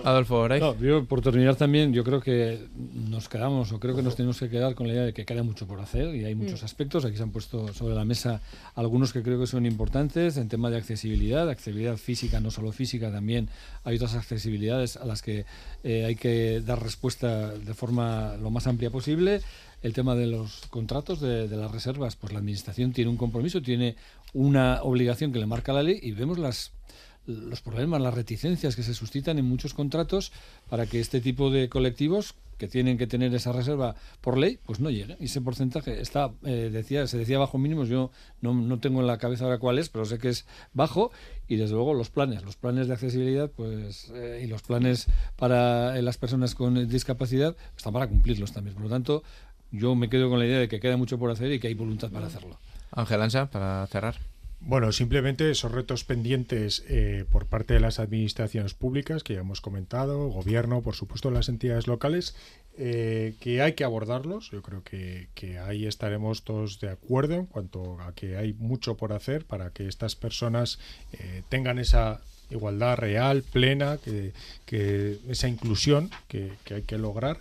[0.05, 0.49] Adolfo
[0.80, 2.66] yo, por terminar también, yo creo que
[3.09, 5.45] nos quedamos, o creo que nos tenemos que quedar con la idea de que queda
[5.45, 6.64] mucho por hacer y hay muchos mm.
[6.64, 7.05] aspectos.
[7.05, 8.41] Aquí se han puesto sobre la mesa
[8.74, 13.12] algunos que creo que son importantes en tema de accesibilidad, accesibilidad física, no solo física,
[13.12, 13.49] también
[13.84, 15.45] hay otras accesibilidades a las que
[15.84, 19.41] eh, hay que dar respuesta de forma lo más amplia posible.
[19.82, 23.62] El tema de los contratos de, de las reservas, pues la administración tiene un compromiso,
[23.62, 23.95] tiene
[24.32, 26.72] una obligación que le marca la ley y vemos las
[27.27, 30.33] los problemas, las reticencias que se suscitan en muchos contratos
[30.68, 34.81] para que este tipo de colectivos que tienen que tener esa reserva por ley, pues
[34.81, 35.16] no lleguen.
[35.20, 38.11] Y ese porcentaje está, eh, decía, se decía bajo mínimos, yo
[38.41, 41.11] no, no, tengo en la cabeza ahora cuál es, pero sé que es bajo.
[41.49, 45.07] Y desde luego los planes, los planes de accesibilidad pues eh, y los planes
[45.37, 48.74] para eh, las personas con discapacidad están para cumplirlos también.
[48.74, 49.22] Por lo tanto,
[49.70, 51.74] yo me quedo con la idea de que queda mucho por hacer y que hay
[51.74, 52.59] voluntad para hacerlo.
[52.93, 54.16] Ángel Ansa, para cerrar.
[54.61, 59.61] Bueno, simplemente esos retos pendientes eh, por parte de las administraciones públicas que ya hemos
[59.61, 62.34] comentado, gobierno, por supuesto las entidades locales,
[62.78, 64.50] eh, que hay que abordarlos.
[64.50, 65.28] Yo creo que,
[65.64, 69.86] ahí estaremos todos de acuerdo en cuanto a que hay mucho por hacer para que
[69.86, 70.78] estas personas
[71.12, 74.32] eh, tengan esa igualdad real, plena, que,
[75.28, 77.40] esa inclusión que, que hay que lograr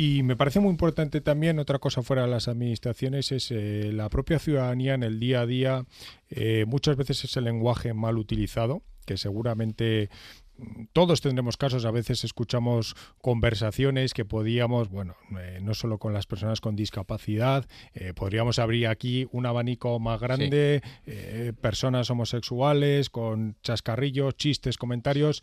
[0.00, 4.08] y me parece muy importante también, otra cosa fuera de las administraciones, es eh, la
[4.08, 5.86] propia ciudadanía en el día a día.
[6.30, 10.08] Eh, muchas veces es el lenguaje mal utilizado, que seguramente
[10.56, 16.12] mm, todos tendremos casos, a veces escuchamos conversaciones que podíamos, bueno, eh, no solo con
[16.12, 17.66] las personas con discapacidad,
[18.14, 20.80] podríamos abrir aquí un abanico más grande,
[21.60, 25.42] personas homosexuales, con chascarrillos, chistes, comentarios,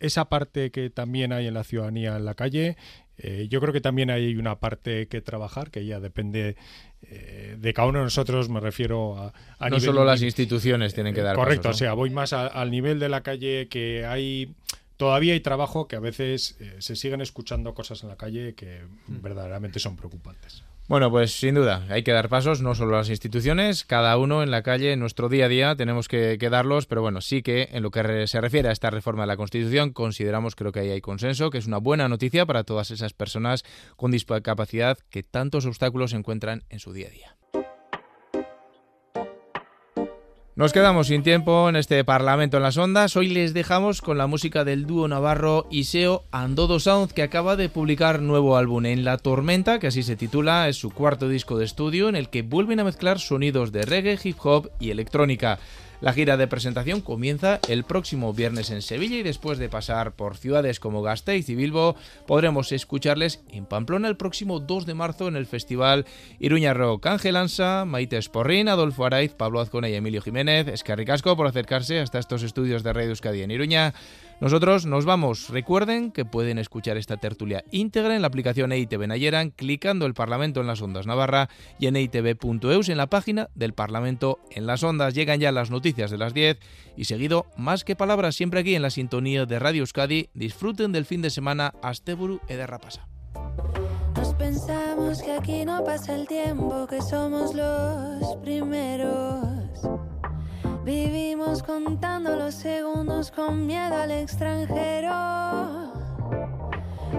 [0.00, 2.76] esa parte que también hay en la ciudadanía en la calle,
[3.16, 6.56] eh, yo creo que también hay una parte que trabajar, que ya depende
[7.02, 9.32] eh, de cada uno de nosotros, me refiero a...
[9.58, 12.98] a no solo las instituciones tienen que dar Correcto, o sea, voy más al nivel
[12.98, 14.54] de la calle que hay
[14.96, 18.82] todavía hay trabajo que a veces eh, se siguen escuchando cosas en la calle que
[19.06, 20.64] verdaderamente son preocupantes.
[20.86, 24.50] Bueno, pues sin duda, hay que dar pasos, no solo las instituciones, cada uno en
[24.50, 27.82] la calle, en nuestro día a día, tenemos que, darlos, pero bueno, sí que en
[27.82, 31.00] lo que se refiere a esta reforma de la Constitución, consideramos, creo que ahí hay
[31.00, 33.64] consenso, que es una buena noticia para todas esas personas
[33.96, 37.63] con discapacidad que tantos obstáculos encuentran en su día a día.
[40.56, 43.16] Nos quedamos sin tiempo en este Parlamento en las Ondas.
[43.16, 47.68] Hoy les dejamos con la música del dúo navarro Iseo Andodo Sound, que acaba de
[47.68, 51.64] publicar nuevo álbum En la Tormenta, que así se titula, es su cuarto disco de
[51.64, 55.58] estudio en el que vuelven a mezclar sonidos de reggae, hip hop y electrónica.
[56.00, 60.36] La gira de presentación comienza el próximo viernes en Sevilla y después de pasar por
[60.36, 65.36] ciudades como Gasteiz y Bilbo, podremos escucharles en Pamplona el próximo 2 de marzo en
[65.36, 66.04] el festival
[66.40, 67.06] Iruña Rock.
[67.06, 70.68] Ángel Ansa, Maite Esporrín, Adolfo Araiz, Pablo Azcona y Emilio Jiménez.
[70.68, 73.94] Es ricasco por acercarse hasta estos estudios de Radio Euskadi en Iruña.
[74.40, 75.48] Nosotros nos vamos.
[75.48, 80.60] Recuerden que pueden escuchar esta tertulia íntegra en la aplicación EITV Nayeran, clicando el Parlamento
[80.60, 85.14] en las Ondas Navarra y en eitv.eus en la página del Parlamento en las Ondas.
[85.14, 86.58] Llegan ya las noticias de las 10
[86.96, 90.28] y seguido, más que palabras, siempre aquí en la sintonía de Radio Euskadi.
[90.34, 91.72] Disfruten del fin de semana.
[91.82, 93.08] Asteburu de Rapasa.
[94.16, 100.13] Nos pensamos que aquí no pasa el tiempo, que somos los primeros.
[100.84, 105.90] Vivimos contando los segundos con miedo al extranjero.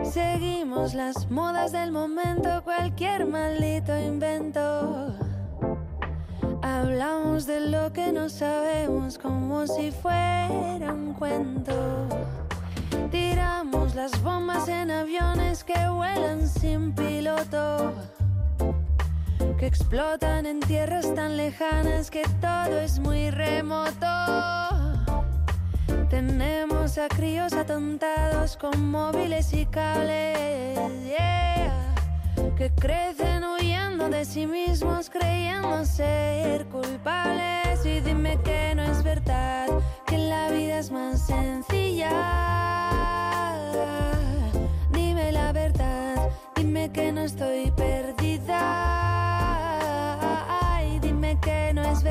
[0.04, 5.16] Seguimos las modas del momento, cualquier maldito invento.
[6.62, 11.74] Hablamos de lo que no sabemos como si fuera un cuento.
[13.10, 17.96] Tiramos las bombas en aviones que vuelan sin piloto
[19.58, 24.08] que explotan en tierras tan lejanas que todo es muy remoto.
[26.10, 30.78] Tenemos a críos atontados con móviles y cables,
[32.58, 37.86] que crecen huyendo de sí mismos creyendo ser culpables.
[37.86, 39.68] Y dime que no es verdad,
[40.06, 42.12] que la vida es más sencilla.
[44.92, 48.25] Dime la verdad, dime que no estoy perdida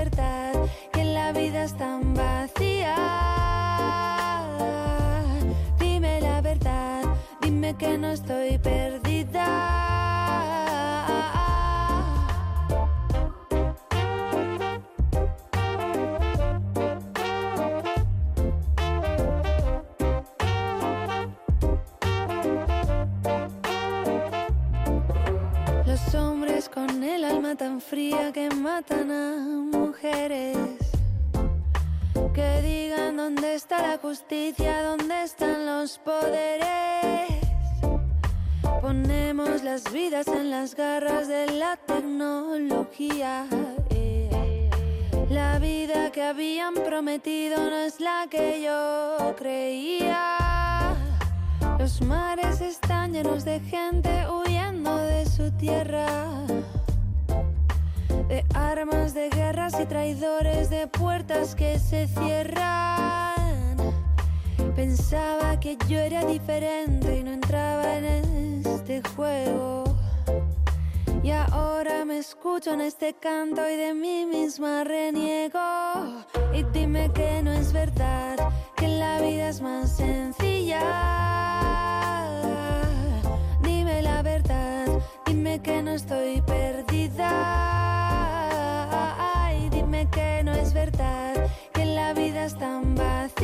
[0.05, 0.53] verdad,
[0.93, 2.95] que la vida es tan vacía.
[5.79, 7.05] Dime la verdad,
[7.41, 8.44] dime que no estoy
[34.15, 37.27] justicia, dónde están los poderes.
[38.81, 43.45] Ponemos las vidas en las garras de la tecnología.
[45.31, 50.95] La vida que habían prometido no es la que yo creía.
[51.81, 56.07] Los mares están llenos de gente huyendo de su tierra.
[58.29, 63.34] De armas de guerras y traidores, de puertas que se cierran.
[64.75, 69.85] Pensaba que yo era diferente y no entraba en este juego.
[71.23, 75.61] Y ahora me escucho en este canto y de mí misma reniego.
[76.53, 78.37] Y dime que no es verdad,
[78.77, 81.25] que la vida es más sencilla
[85.27, 87.31] Dime que no estoy perdida.
[89.45, 91.35] Ay, dime que no es verdad,
[91.73, 93.44] que la vida es tan vacía.